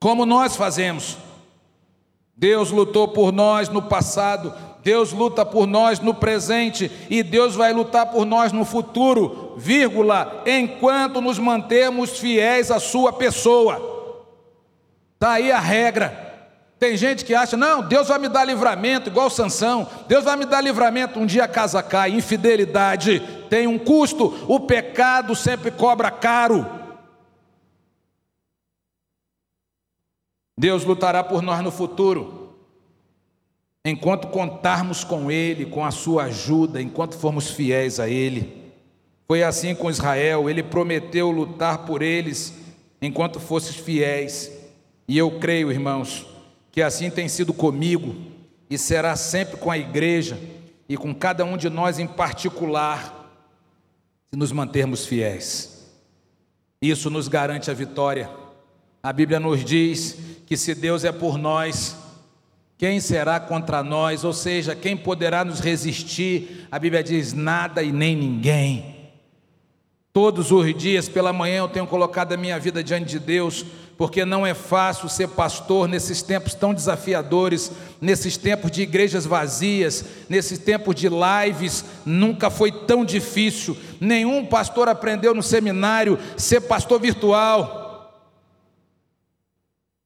como 0.00 0.24
nós 0.24 0.56
fazemos. 0.56 1.18
Deus 2.38 2.70
lutou 2.70 3.08
por 3.08 3.32
nós 3.32 3.68
no 3.68 3.82
passado, 3.82 4.54
Deus 4.82 5.12
luta 5.12 5.44
por 5.44 5.66
nós 5.66 5.98
no 5.98 6.14
presente 6.14 6.90
e 7.10 7.22
Deus 7.22 7.56
vai 7.56 7.72
lutar 7.72 8.06
por 8.06 8.24
nós 8.24 8.52
no 8.52 8.64
futuro, 8.64 9.54
vírgula, 9.56 10.44
enquanto 10.46 11.20
nos 11.20 11.38
mantemos 11.38 12.18
fiéis 12.18 12.70
à 12.70 12.78
sua 12.78 13.12
pessoa. 13.12 14.22
Está 15.14 15.32
aí 15.32 15.50
a 15.50 15.58
regra. 15.58 16.26
Tem 16.78 16.96
gente 16.96 17.24
que 17.24 17.34
acha, 17.34 17.56
não, 17.56 17.82
Deus 17.82 18.06
vai 18.06 18.20
me 18.20 18.28
dar 18.28 18.44
livramento, 18.44 19.10
igual 19.10 19.28
Sansão, 19.28 19.84
Deus 20.06 20.22
vai 20.22 20.36
me 20.36 20.46
dar 20.46 20.60
livramento, 20.60 21.18
um 21.18 21.26
dia 21.26 21.42
a 21.42 21.48
casa 21.48 21.82
cai, 21.82 22.12
infidelidade 22.12 23.38
tem 23.48 23.66
um 23.66 23.78
custo, 23.78 24.44
o 24.46 24.60
pecado 24.60 25.34
sempre 25.34 25.70
cobra 25.70 26.10
caro. 26.10 26.77
Deus 30.58 30.82
lutará 30.82 31.22
por 31.22 31.40
nós 31.40 31.62
no 31.62 31.70
futuro, 31.70 32.52
enquanto 33.84 34.26
contarmos 34.26 35.04
com 35.04 35.30
Ele, 35.30 35.64
com 35.64 35.84
a 35.84 35.92
Sua 35.92 36.24
ajuda, 36.24 36.82
enquanto 36.82 37.16
formos 37.16 37.48
fiéis 37.48 38.00
a 38.00 38.08
Ele. 38.08 38.72
Foi 39.28 39.44
assim 39.44 39.72
com 39.72 39.88
Israel, 39.88 40.50
Ele 40.50 40.64
prometeu 40.64 41.30
lutar 41.30 41.86
por 41.86 42.02
eles 42.02 42.52
enquanto 43.00 43.38
fosses 43.38 43.76
fiéis, 43.76 44.50
e 45.06 45.16
eu 45.16 45.38
creio, 45.38 45.70
irmãos, 45.70 46.26
que 46.72 46.82
assim 46.82 47.08
tem 47.08 47.28
sido 47.28 47.54
comigo 47.54 48.16
e 48.68 48.76
será 48.76 49.14
sempre 49.14 49.58
com 49.58 49.70
a 49.70 49.78
igreja 49.78 50.36
e 50.88 50.96
com 50.96 51.14
cada 51.14 51.44
um 51.44 51.56
de 51.56 51.70
nós 51.70 52.00
em 52.00 52.06
particular, 52.08 53.32
se 54.28 54.36
nos 54.36 54.50
mantermos 54.50 55.06
fiéis. 55.06 55.88
Isso 56.82 57.08
nos 57.08 57.28
garante 57.28 57.70
a 57.70 57.74
vitória. 57.74 58.28
A 59.00 59.12
Bíblia 59.12 59.38
nos 59.38 59.64
diz 59.64 60.37
que 60.48 60.56
se 60.56 60.74
Deus 60.74 61.04
é 61.04 61.12
por 61.12 61.36
nós, 61.36 61.94
quem 62.78 63.00
será 63.00 63.38
contra 63.38 63.82
nós? 63.82 64.24
Ou 64.24 64.32
seja, 64.32 64.74
quem 64.74 64.96
poderá 64.96 65.44
nos 65.44 65.60
resistir? 65.60 66.66
A 66.72 66.78
Bíblia 66.78 67.04
diz: 67.04 67.34
nada 67.34 67.82
e 67.82 67.92
nem 67.92 68.16
ninguém. 68.16 68.96
Todos 70.10 70.50
os 70.50 70.74
dias 70.74 71.06
pela 71.06 71.34
manhã 71.34 71.58
eu 71.58 71.68
tenho 71.68 71.86
colocado 71.86 72.32
a 72.32 72.36
minha 72.36 72.58
vida 72.58 72.82
diante 72.82 73.04
de 73.04 73.18
Deus, 73.18 73.62
porque 73.98 74.24
não 74.24 74.46
é 74.46 74.54
fácil 74.54 75.06
ser 75.06 75.28
pastor 75.28 75.86
nesses 75.86 76.22
tempos 76.22 76.54
tão 76.54 76.72
desafiadores, 76.72 77.70
nesses 78.00 78.38
tempos 78.38 78.70
de 78.70 78.80
igrejas 78.80 79.26
vazias, 79.26 80.02
nesses 80.26 80.58
tempos 80.58 80.94
de 80.94 81.10
lives, 81.10 81.84
nunca 82.06 82.48
foi 82.48 82.72
tão 82.72 83.04
difícil. 83.04 83.76
Nenhum 84.00 84.46
pastor 84.46 84.88
aprendeu 84.88 85.34
no 85.34 85.42
seminário 85.42 86.18
ser 86.38 86.62
pastor 86.62 86.98
virtual. 86.98 87.87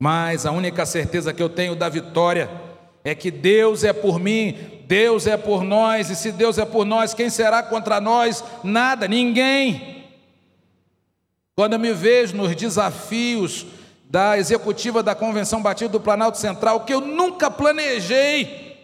Mas 0.03 0.45
a 0.47 0.51
única 0.51 0.85
certeza 0.85 1.33
que 1.33 1.41
eu 1.41 1.49
tenho 1.49 1.77
da 1.77 1.89
vitória 1.89 2.51
é 3.05 3.15
que 3.15 3.31
Deus 3.31 3.85
é 3.85 3.93
por 3.93 4.19
mim, 4.19 4.83
Deus 4.85 5.29
é 5.29 5.37
por 5.37 5.63
nós, 5.63 6.11
e 6.11 6.17
se 6.17 6.33
Deus 6.33 6.59
é 6.59 6.65
por 6.65 6.85
nós, 6.85 7.15
quem 7.15 7.31
será 7.31 7.63
contra 7.63 8.01
nós? 8.01 8.43
Nada, 8.65 9.07
ninguém. 9.07 10.05
Quando 11.55 11.75
eu 11.75 11.79
me 11.79 11.93
vejo 11.93 12.37
nos 12.37 12.53
desafios 12.57 13.65
da 14.11 14.37
executiva 14.37 15.05
da 15.05 15.15
Convenção 15.15 15.63
Batista 15.63 15.93
do 15.93 16.01
Planalto 16.01 16.37
Central, 16.37 16.81
que 16.81 16.93
eu 16.93 17.01
nunca 17.01 17.49
planejei, 17.49 18.77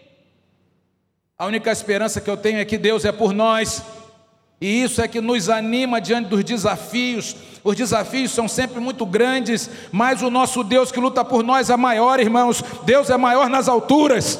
a 1.37 1.45
única 1.47 1.69
esperança 1.69 2.21
que 2.21 2.29
eu 2.29 2.37
tenho 2.37 2.59
é 2.59 2.63
que 2.63 2.77
Deus 2.77 3.03
é 3.03 3.11
por 3.11 3.33
nós, 3.33 3.83
e 4.61 4.83
isso 4.83 5.01
é 5.01 5.07
que 5.09 5.19
nos 5.19 5.49
anima 5.49 5.99
diante 5.99 6.29
dos 6.29 6.45
desafios. 6.45 7.35
Os 7.63 7.75
desafios 7.75 8.31
são 8.31 8.47
sempre 8.47 8.79
muito 8.79 9.05
grandes, 9.05 9.69
mas 9.91 10.21
o 10.21 10.29
nosso 10.29 10.63
Deus 10.63 10.91
que 10.91 10.99
luta 10.99 11.23
por 11.25 11.43
nós 11.43 11.69
é 11.69 11.77
maior, 11.77 12.19
irmãos. 12.19 12.63
Deus 12.85 13.09
é 13.09 13.17
maior 13.17 13.49
nas 13.49 13.67
alturas. 13.67 14.39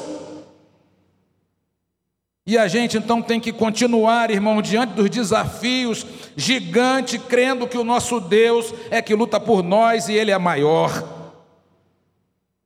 E 2.46 2.58
a 2.58 2.68
gente 2.68 2.98
então 2.98 3.22
tem 3.22 3.40
que 3.40 3.54
continuar, 3.54 4.32
irmão, 4.32 4.62
diante 4.62 4.94
dos 4.94 5.10
desafios 5.10 6.06
gigante, 6.36 7.20
crendo 7.20 7.68
que 7.68 7.78
o 7.78 7.84
nosso 7.84 8.20
Deus 8.20 8.74
é 8.90 9.02
que 9.02 9.14
luta 9.14 9.40
por 9.40 9.62
nós 9.62 10.10
e 10.10 10.14
Ele 10.14 10.32
é 10.32 10.38
maior. 10.38 11.18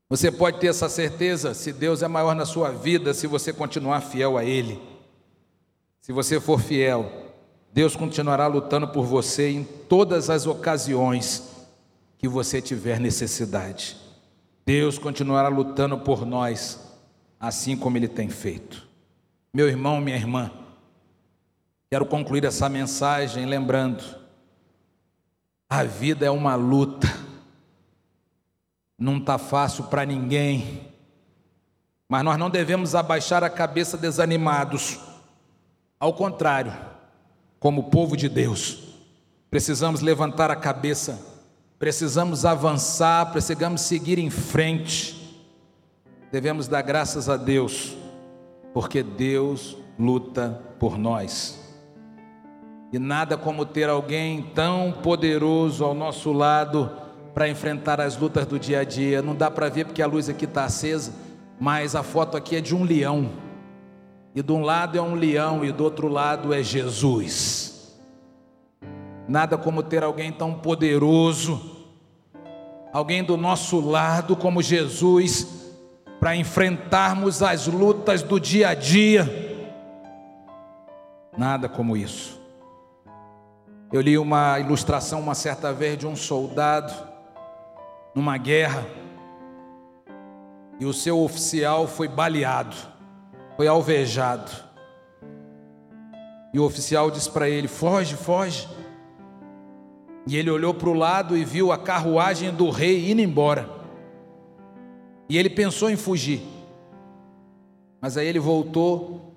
Você 0.07 0.31
pode 0.31 0.59
ter 0.59 0.67
essa 0.67 0.87
certeza 0.87 1.53
se 1.53 1.73
Deus 1.73 2.03
é 2.03 2.07
maior 2.07 2.35
na 2.35 2.45
sua 2.45 2.69
vida, 2.69 3.13
se 3.13 3.25
você 3.25 3.51
continuar 3.51 4.01
fiel 4.01 4.37
a 4.37 4.45
Ele. 4.45 4.79
Se 5.99 6.11
você 6.11 6.39
for 6.39 6.61
fiel, 6.61 7.22
Deus 7.73 7.95
continuará 7.95 8.45
lutando 8.45 8.87
por 8.87 9.03
você 9.03 9.49
em 9.49 9.63
todas 9.63 10.29
as 10.29 10.45
ocasiões 10.45 11.65
que 12.19 12.27
você 12.27 12.61
tiver 12.61 12.99
necessidade. 12.99 13.97
Deus 14.63 14.99
continuará 14.99 15.47
lutando 15.47 15.97
por 15.97 16.23
nós, 16.23 16.79
assim 17.39 17.75
como 17.75 17.97
Ele 17.97 18.07
tem 18.07 18.29
feito. 18.29 18.87
Meu 19.51 19.67
irmão, 19.67 19.99
minha 19.99 20.15
irmã, 20.15 20.51
quero 21.89 22.05
concluir 22.05 22.45
essa 22.45 22.69
mensagem 22.69 23.47
lembrando: 23.47 24.03
a 25.67 25.83
vida 25.83 26.27
é 26.27 26.29
uma 26.29 26.53
luta, 26.53 27.07
não 28.99 29.17
está 29.17 29.39
fácil 29.39 29.85
para 29.85 30.05
ninguém, 30.05 30.91
mas 32.07 32.23
nós 32.23 32.37
não 32.37 32.51
devemos 32.51 32.93
abaixar 32.93 33.43
a 33.43 33.49
cabeça 33.49 33.97
desanimados, 33.97 34.99
ao 35.99 36.13
contrário, 36.13 36.92
como 37.63 37.83
povo 37.83 38.17
de 38.17 38.27
Deus, 38.27 38.79
precisamos 39.49 40.01
levantar 40.01 40.51
a 40.51 40.55
cabeça, 40.55 41.17
precisamos 41.79 42.43
avançar, 42.43 43.31
precisamos 43.31 43.79
seguir 43.79 44.19
em 44.19 44.29
frente, 44.29 45.41
devemos 46.29 46.67
dar 46.67 46.81
graças 46.81 47.29
a 47.29 47.37
Deus 47.37 47.95
porque 48.73 49.01
Deus 49.01 49.77
luta 49.97 50.61
por 50.77 50.97
nós. 50.97 51.57
E 52.91 52.99
nada 52.99 53.37
como 53.37 53.65
ter 53.65 53.87
alguém 53.87 54.41
tão 54.53 54.91
poderoso 54.91 55.85
ao 55.85 55.93
nosso 55.93 56.33
lado 56.33 56.91
para 57.33 57.47
enfrentar 57.47 58.01
as 58.01 58.17
lutas 58.17 58.45
do 58.45 58.59
dia 58.59 58.81
a 58.81 58.83
dia. 58.83 59.21
Não 59.21 59.33
dá 59.33 59.49
para 59.49 59.69
ver 59.69 59.85
porque 59.85 60.01
a 60.01 60.05
luz 60.05 60.27
aqui 60.27 60.43
está 60.43 60.65
acesa, 60.65 61.13
mas 61.57 61.95
a 61.95 62.03
foto 62.03 62.35
aqui 62.35 62.57
é 62.57 62.61
de 62.61 62.75
um 62.75 62.83
leão. 62.83 63.31
E 64.35 64.41
de 64.41 64.51
um 64.51 64.61
lado 64.61 64.97
é 64.97 65.01
um 65.01 65.13
leão 65.13 65.63
e 65.63 65.71
do 65.71 65.83
outro 65.83 66.07
lado 66.07 66.53
é 66.53 66.63
Jesus. 66.63 67.99
Nada 69.27 69.57
como 69.57 69.83
ter 69.83 70.03
alguém 70.03 70.31
tão 70.31 70.53
poderoso, 70.53 71.87
alguém 72.91 73.23
do 73.23 73.37
nosso 73.37 73.79
lado 73.79 74.35
como 74.35 74.61
Jesus 74.61 75.63
para 76.19 76.35
enfrentarmos 76.35 77.43
as 77.43 77.67
lutas 77.67 78.23
do 78.23 78.39
dia 78.39 78.69
a 78.69 78.73
dia. 78.73 79.27
Nada 81.37 81.67
como 81.67 81.97
isso. 81.97 82.41
Eu 83.91 84.01
li 84.01 84.17
uma 84.17 84.59
ilustração 84.59 85.19
uma 85.19 85.35
certa 85.35 85.71
vez 85.71 85.97
de 85.97 86.07
um 86.07 86.15
soldado 86.15 86.93
numa 88.15 88.37
guerra 88.37 88.85
e 90.79 90.85
o 90.85 90.93
seu 90.93 91.19
oficial 91.19 91.87
foi 91.87 92.07
baleado, 92.07 92.75
foi 93.55 93.67
alvejado. 93.67 94.51
E 96.53 96.59
o 96.59 96.63
oficial 96.63 97.09
disse 97.09 97.29
para 97.29 97.49
ele: 97.49 97.67
Foge, 97.67 98.15
foge. 98.15 98.67
E 100.27 100.37
ele 100.37 100.49
olhou 100.49 100.73
para 100.73 100.89
o 100.89 100.93
lado 100.93 101.35
e 101.35 101.43
viu 101.43 101.71
a 101.71 101.77
carruagem 101.77 102.51
do 102.51 102.69
rei 102.69 103.11
indo 103.11 103.21
embora. 103.21 103.69
E 105.27 105.37
ele 105.37 105.49
pensou 105.49 105.89
em 105.89 105.97
fugir. 105.97 106.41
Mas 107.99 108.17
aí 108.17 108.27
ele 108.27 108.39
voltou, 108.39 109.33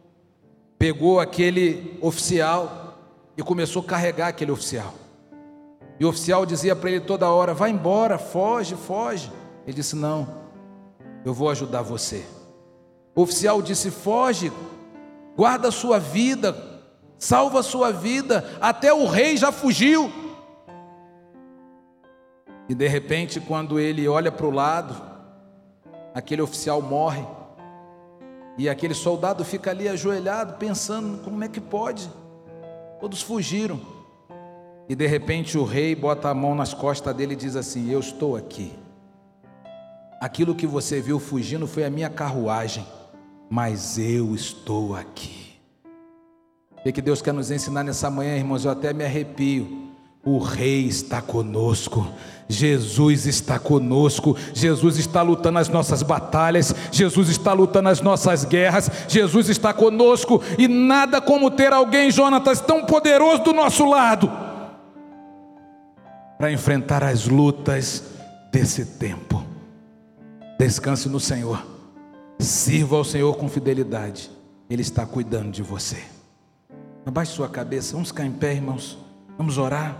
pegou 0.78 1.18
aquele 1.18 1.98
oficial 2.00 2.98
e 3.36 3.42
começou 3.42 3.82
a 3.82 3.86
carregar 3.86 4.28
aquele 4.28 4.50
oficial. 4.50 4.94
E 5.98 6.04
o 6.04 6.08
oficial 6.08 6.44
dizia 6.44 6.76
para 6.76 6.90
ele 6.90 7.00
toda 7.00 7.30
hora: 7.30 7.54
Vai 7.54 7.70
embora, 7.70 8.18
foge, 8.18 8.74
foge. 8.74 9.32
Ele 9.66 9.74
disse: 9.74 9.96
Não, 9.96 10.28
eu 11.24 11.32
vou 11.32 11.48
ajudar 11.48 11.82
você. 11.82 12.35
O 13.16 13.22
oficial 13.22 13.62
disse: 13.62 13.90
Foge, 13.90 14.52
guarda 15.34 15.68
a 15.68 15.72
sua 15.72 15.98
vida, 15.98 16.54
salva 17.18 17.60
a 17.60 17.62
sua 17.62 17.90
vida. 17.90 18.44
Até 18.60 18.92
o 18.92 19.06
rei 19.06 19.38
já 19.38 19.50
fugiu. 19.50 20.12
E 22.68 22.74
de 22.74 22.86
repente, 22.86 23.40
quando 23.40 23.80
ele 23.80 24.06
olha 24.06 24.30
para 24.30 24.46
o 24.46 24.50
lado, 24.50 25.00
aquele 26.14 26.42
oficial 26.42 26.82
morre. 26.82 27.24
E 28.58 28.68
aquele 28.68 28.94
soldado 28.94 29.44
fica 29.44 29.70
ali 29.70 29.88
ajoelhado, 29.88 30.58
pensando: 30.58 31.22
como 31.24 31.42
é 31.42 31.48
que 31.48 31.60
pode? 31.60 32.10
Todos 33.00 33.22
fugiram. 33.22 33.80
E 34.88 34.94
de 34.94 35.06
repente 35.06 35.58
o 35.58 35.64
rei 35.64 35.94
bota 35.94 36.28
a 36.28 36.34
mão 36.34 36.54
nas 36.54 36.74
costas 36.74 37.14
dele 37.16 37.32
e 37.32 37.36
diz 37.36 37.56
assim: 37.56 37.90
Eu 37.90 38.00
estou 38.00 38.36
aqui. 38.36 38.72
Aquilo 40.20 40.54
que 40.54 40.66
você 40.66 41.00
viu 41.00 41.18
fugindo 41.18 41.66
foi 41.66 41.84
a 41.84 41.90
minha 41.90 42.08
carruagem, 42.08 42.86
mas 43.50 43.98
eu 43.98 44.34
estou 44.34 44.94
aqui. 44.94 45.46
O 46.84 46.92
que 46.92 47.02
Deus 47.02 47.20
quer 47.20 47.34
nos 47.34 47.50
ensinar 47.50 47.82
nessa 47.82 48.08
manhã, 48.08 48.36
irmãos? 48.36 48.64
Eu 48.64 48.70
até 48.70 48.92
me 48.92 49.04
arrepio. 49.04 49.86
O 50.24 50.38
Rei 50.38 50.86
está 50.86 51.22
conosco, 51.22 52.04
Jesus 52.48 53.26
está 53.26 53.60
conosco, 53.60 54.36
Jesus 54.52 54.98
está 54.98 55.22
lutando 55.22 55.60
as 55.60 55.68
nossas 55.68 56.02
batalhas, 56.02 56.74
Jesus 56.90 57.28
está 57.28 57.52
lutando 57.52 57.88
as 57.88 58.00
nossas 58.00 58.44
guerras, 58.44 58.90
Jesus 59.06 59.48
está 59.48 59.72
conosco 59.72 60.42
e 60.58 60.66
nada 60.66 61.20
como 61.20 61.48
ter 61.48 61.72
alguém, 61.72 62.10
Jonatas, 62.10 62.60
tão 62.60 62.84
poderoso 62.84 63.44
do 63.44 63.52
nosso 63.52 63.88
lado 63.88 64.28
para 66.36 66.52
enfrentar 66.52 67.02
as 67.04 67.26
lutas 67.26 68.02
desse 68.52 68.84
tempo. 68.84 69.44
Descanse 70.58 71.08
no 71.08 71.20
Senhor, 71.20 71.64
sirva 72.38 72.96
ao 72.96 73.04
Senhor 73.04 73.36
com 73.36 73.48
fidelidade, 73.48 74.30
Ele 74.68 74.82
está 74.82 75.06
cuidando 75.06 75.50
de 75.50 75.62
você. 75.62 76.02
Abaixe 77.04 77.32
sua 77.32 77.48
cabeça, 77.48 77.92
vamos 77.92 78.08
ficar 78.08 78.24
em 78.24 78.32
pé, 78.32 78.54
irmãos, 78.54 78.98
vamos 79.38 79.58
orar. 79.58 79.96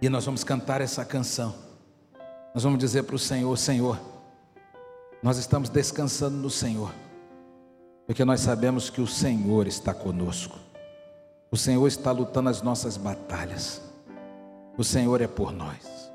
E 0.00 0.08
nós 0.08 0.24
vamos 0.24 0.42
cantar 0.44 0.80
essa 0.80 1.04
canção. 1.04 1.54
Nós 2.54 2.64
vamos 2.64 2.78
dizer 2.78 3.04
para 3.04 3.16
o 3.16 3.18
Senhor: 3.18 3.56
Senhor, 3.56 3.98
nós 5.22 5.38
estamos 5.38 5.68
descansando 5.68 6.36
no 6.36 6.50
Senhor, 6.50 6.92
porque 8.06 8.24
nós 8.24 8.40
sabemos 8.40 8.90
que 8.90 9.00
o 9.00 9.06
Senhor 9.06 9.66
está 9.66 9.94
conosco. 9.94 10.58
O 11.50 11.56
Senhor 11.56 11.86
está 11.86 12.10
lutando 12.10 12.48
as 12.48 12.62
nossas 12.62 12.96
batalhas. 12.96 13.82
O 14.76 14.82
Senhor 14.82 15.20
é 15.20 15.26
por 15.26 15.52
nós. 15.52 16.10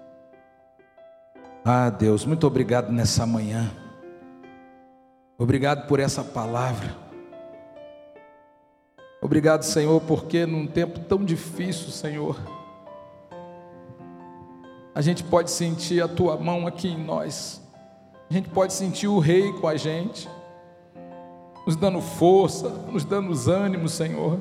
Ah, 1.63 1.89
Deus, 1.89 2.25
muito 2.25 2.47
obrigado 2.47 2.91
nessa 2.91 3.25
manhã. 3.25 3.71
Obrigado 5.39 5.87
por 5.87 5.99
essa 5.99 6.23
palavra. 6.23 6.95
Obrigado, 9.21 9.61
Senhor, 9.63 10.01
porque 10.01 10.47
num 10.47 10.65
tempo 10.65 10.99
tão 11.01 11.23
difícil, 11.23 11.89
Senhor, 11.89 12.39
a 14.95 15.01
gente 15.01 15.23
pode 15.23 15.51
sentir 15.51 16.01
a 16.01 16.07
tua 16.07 16.37
mão 16.37 16.65
aqui 16.65 16.87
em 16.87 16.97
nós, 16.97 17.61
a 18.27 18.33
gente 18.33 18.49
pode 18.49 18.73
sentir 18.73 19.07
o 19.07 19.19
Rei 19.19 19.53
com 19.53 19.67
a 19.67 19.75
gente, 19.75 20.27
nos 21.67 21.75
dando 21.75 22.01
força, 22.01 22.69
nos 22.91 23.05
dando 23.05 23.29
os 23.29 23.47
ânimos, 23.47 23.91
Senhor. 23.91 24.39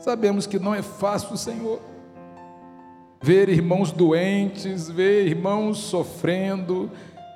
Sabemos 0.00 0.46
que 0.46 0.58
não 0.58 0.74
é 0.74 0.82
fácil, 0.82 1.34
Senhor, 1.36 1.80
ver 3.22 3.48
irmãos 3.48 3.90
doentes, 3.90 4.90
ver 4.90 5.28
irmãos 5.28 5.78
sofrendo, 5.78 6.90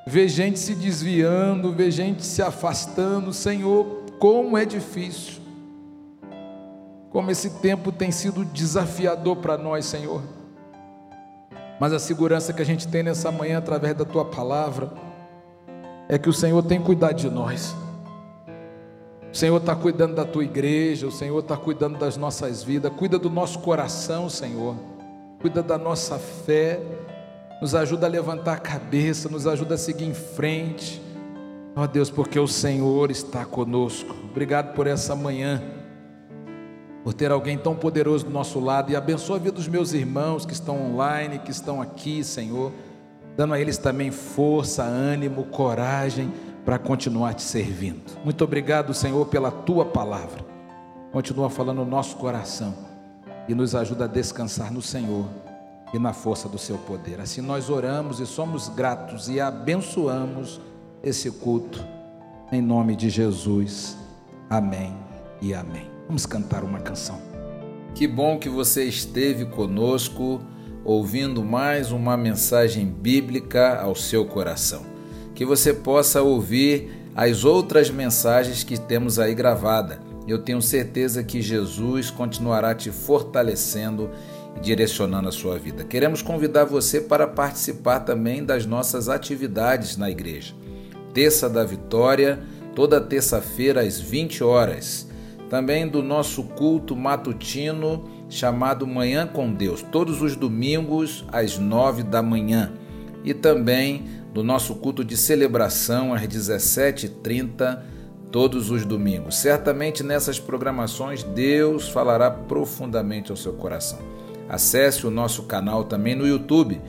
ver 0.07 0.29
gente 0.29 0.59
se 0.61 0.73
desviando, 0.73 1.73
ver 1.73 1.90
gente 1.90 2.25
se 2.25 2.40
afastando, 2.40 3.33
Senhor, 3.33 4.05
como 4.21 4.57
é 4.57 4.64
difícil, 4.64 5.42
como 7.11 7.31
esse 7.31 7.51
tempo 7.59 7.90
tem 7.90 8.12
sido 8.12 8.45
desafiador 8.45 9.37
para 9.37 9.59
nós, 9.59 9.85
Senhor. 9.85 10.23
Mas 11.81 11.92
a 11.92 11.99
segurança 11.99 12.53
que 12.53 12.62
a 12.62 12.64
gente 12.64 12.87
tem 12.87 13.03
nessa 13.03 13.33
manhã 13.33 13.59
através 13.59 13.97
da 13.97 14.05
tua 14.05 14.25
palavra 14.25 14.92
é 16.09 16.16
que 16.16 16.29
o 16.29 16.33
Senhor 16.33 16.62
tem 16.62 16.81
cuidado 16.81 17.14
de 17.14 17.29
nós. 17.29 17.75
O 19.31 19.37
Senhor 19.37 19.57
está 19.57 19.75
cuidando 19.75 20.14
da 20.14 20.25
tua 20.25 20.45
igreja, 20.45 21.07
o 21.07 21.12
Senhor 21.12 21.38
está 21.40 21.57
cuidando 21.57 21.99
das 21.99 22.16
nossas 22.16 22.62
vidas, 22.62 22.92
cuida 22.97 23.19
do 23.19 23.29
nosso 23.29 23.59
coração, 23.59 24.31
Senhor, 24.31 24.77
cuida 25.40 25.62
da 25.62 25.77
nossa 25.77 26.16
fé, 26.16 26.81
nos 27.61 27.75
ajuda 27.75 28.07
a 28.07 28.09
levantar 28.11 28.55
a 28.55 28.59
cabeça, 28.59 29.29
nos 29.29 29.47
ajuda 29.47 29.75
a 29.75 29.79
seguir 29.79 30.05
em 30.05 30.14
frente. 30.14 31.01
Ó 31.75 31.83
oh, 31.83 31.87
Deus, 31.87 32.11
porque 32.11 32.38
o 32.38 32.49
Senhor 32.49 33.11
está 33.11 33.45
conosco. 33.45 34.14
Obrigado 34.31 34.75
por 34.75 34.87
essa 34.87 35.14
manhã 35.14 35.62
por 37.03 37.14
ter 37.14 37.31
alguém 37.31 37.57
tão 37.57 37.75
poderoso 37.77 38.25
do 38.25 38.33
nosso 38.33 38.59
lado 38.59 38.90
e 38.90 38.97
abençoa 38.97 39.37
a 39.37 39.38
vida 39.38 39.53
dos 39.53 39.69
meus 39.69 39.92
irmãos 39.92 40.45
que 40.45 40.53
estão 40.53 40.90
online, 40.90 41.38
que 41.38 41.53
estão 41.53 41.81
aqui, 41.81 42.25
Senhor, 42.25 42.73
dando 43.37 43.55
a 43.55 43.61
eles 43.61 43.79
também 43.79 44.11
força, 44.11 44.83
ânimo, 44.83 45.45
coragem 45.45 46.33
para 46.64 46.81
continuar 46.81 47.35
te 47.35 47.42
servindo. 47.42 48.03
Muito 48.25 48.42
obrigado, 48.42 48.92
Senhor, 48.92 49.25
pela 49.27 49.53
tua 49.53 49.85
palavra. 49.85 50.45
Continua 51.12 51.49
falando 51.49 51.79
no 51.79 51.87
nosso 51.87 52.16
coração 52.16 52.75
e 53.47 53.55
nos 53.55 53.77
ajuda 53.77 54.07
a 54.07 54.09
descansar 54.09 54.73
no 54.73 54.83
Senhor 54.83 55.27
e 55.97 55.99
na 55.99 56.13
força 56.13 56.49
do 56.49 56.59
seu 56.59 56.79
poder. 56.79 57.21
Assim 57.21 57.41
nós 57.41 57.71
oramos 57.71 58.21
e 58.21 58.27
somos 58.27 58.69
gratos 58.69 59.29
e 59.29 59.41
abençoamos 59.41 60.61
esse 61.03 61.31
culto 61.31 61.83
em 62.53 62.61
nome 62.61 62.95
de 62.95 63.09
Jesus. 63.09 63.97
Amém 64.49 64.95
e 65.41 65.53
amém. 65.55 65.91
Vamos 66.07 66.27
cantar 66.27 66.63
uma 66.63 66.79
canção. 66.79 67.21
Que 67.95 68.07
bom 68.07 68.39
que 68.39 68.49
você 68.49 68.85
esteve 68.85 69.47
conosco, 69.47 70.41
ouvindo 70.85 71.43
mais 71.43 71.91
uma 71.91 72.17
mensagem 72.17 72.87
bíblica 72.87 73.81
ao 73.81 73.95
seu 73.95 74.27
coração. 74.27 74.83
Que 75.35 75.45
você 75.45 75.73
possa 75.73 76.23
ouvir 76.23 77.11
as 77.15 77.43
outras 77.45 77.91
mensagens 77.91 78.63
que 78.63 78.79
temos 78.79 79.19
aí 79.19 79.35
gravada. 79.35 80.01
Eu 80.27 80.39
tenho 80.39 80.61
certeza 80.61 81.23
que 81.23 81.41
Jesus 81.41 82.11
continuará 82.11 82.75
te 82.75 82.91
fortalecendo 82.91 84.11
e 84.57 84.61
direcionando 84.61 85.29
a 85.29 85.33
sua 85.33 85.59
vida. 85.59 85.85
Queremos 85.85 86.23
convidar 86.23 86.65
você 86.65 87.01
para 87.01 87.27
participar 87.27 88.01
também 88.01 88.45
das 88.45 88.67
nossas 88.67 89.09
atividades 89.09 89.97
na 89.97 90.11
igreja. 90.11 90.55
Terça 91.15 91.49
da 91.49 91.65
Vitória, 91.65 92.41
toda 92.75 93.01
terça-feira 93.01 93.83
às 93.83 94.01
20 94.01 94.43
horas 94.43 95.07
também 95.49 95.87
do 95.87 96.03
nosso 96.03 96.43
culto 96.43 96.97
matutino 96.97 98.05
chamado 98.29 98.87
Manhã 98.87 99.27
com 99.27 99.53
Deus, 99.53 99.83
todos 99.83 100.21
os 100.21 100.35
domingos 100.35 101.25
às 101.31 101.59
nove 101.59 102.03
da 102.03 102.23
manhã, 102.23 102.73
e 103.24 103.33
também 103.33 104.05
do 104.33 104.43
nosso 104.43 104.74
culto 104.77 105.05
de 105.05 105.16
celebração 105.16 106.12
às 106.12 106.22
17h30, 106.22 107.81
todos 108.31 108.70
os 108.70 108.85
domingos. 108.85 109.37
Certamente 109.37 110.03
nessas 110.03 110.39
programações 110.39 111.22
Deus 111.22 111.89
falará 111.89 112.31
profundamente 112.31 113.31
ao 113.31 113.37
seu 113.37 113.55
coração. 113.55 113.99
Acesse 114.49 115.07
o 115.07 115.11
nosso 115.11 115.45
canal 115.45 115.85
também 115.85 116.14
no 116.14 116.27
YouTube, 116.27 116.81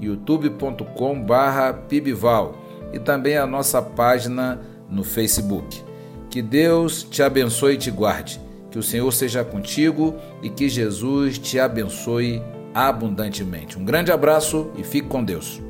youtube.com/pibval 0.00 2.54
e 2.92 2.98
também 2.98 3.36
a 3.36 3.46
nossa 3.46 3.80
página 3.80 4.60
no 4.90 5.02
Facebook. 5.02 5.82
Que 6.30 6.42
Deus 6.42 7.02
te 7.02 7.22
abençoe 7.22 7.74
e 7.74 7.78
te 7.78 7.90
guarde. 7.90 8.40
Que 8.70 8.78
o 8.78 8.82
Senhor 8.82 9.10
seja 9.12 9.44
contigo 9.44 10.14
e 10.42 10.50
que 10.50 10.68
Jesus 10.68 11.38
te 11.38 11.58
abençoe 11.58 12.42
abundantemente. 12.74 13.78
Um 13.78 13.84
grande 13.84 14.12
abraço 14.12 14.70
e 14.76 14.84
fique 14.84 15.08
com 15.08 15.24
Deus. 15.24 15.65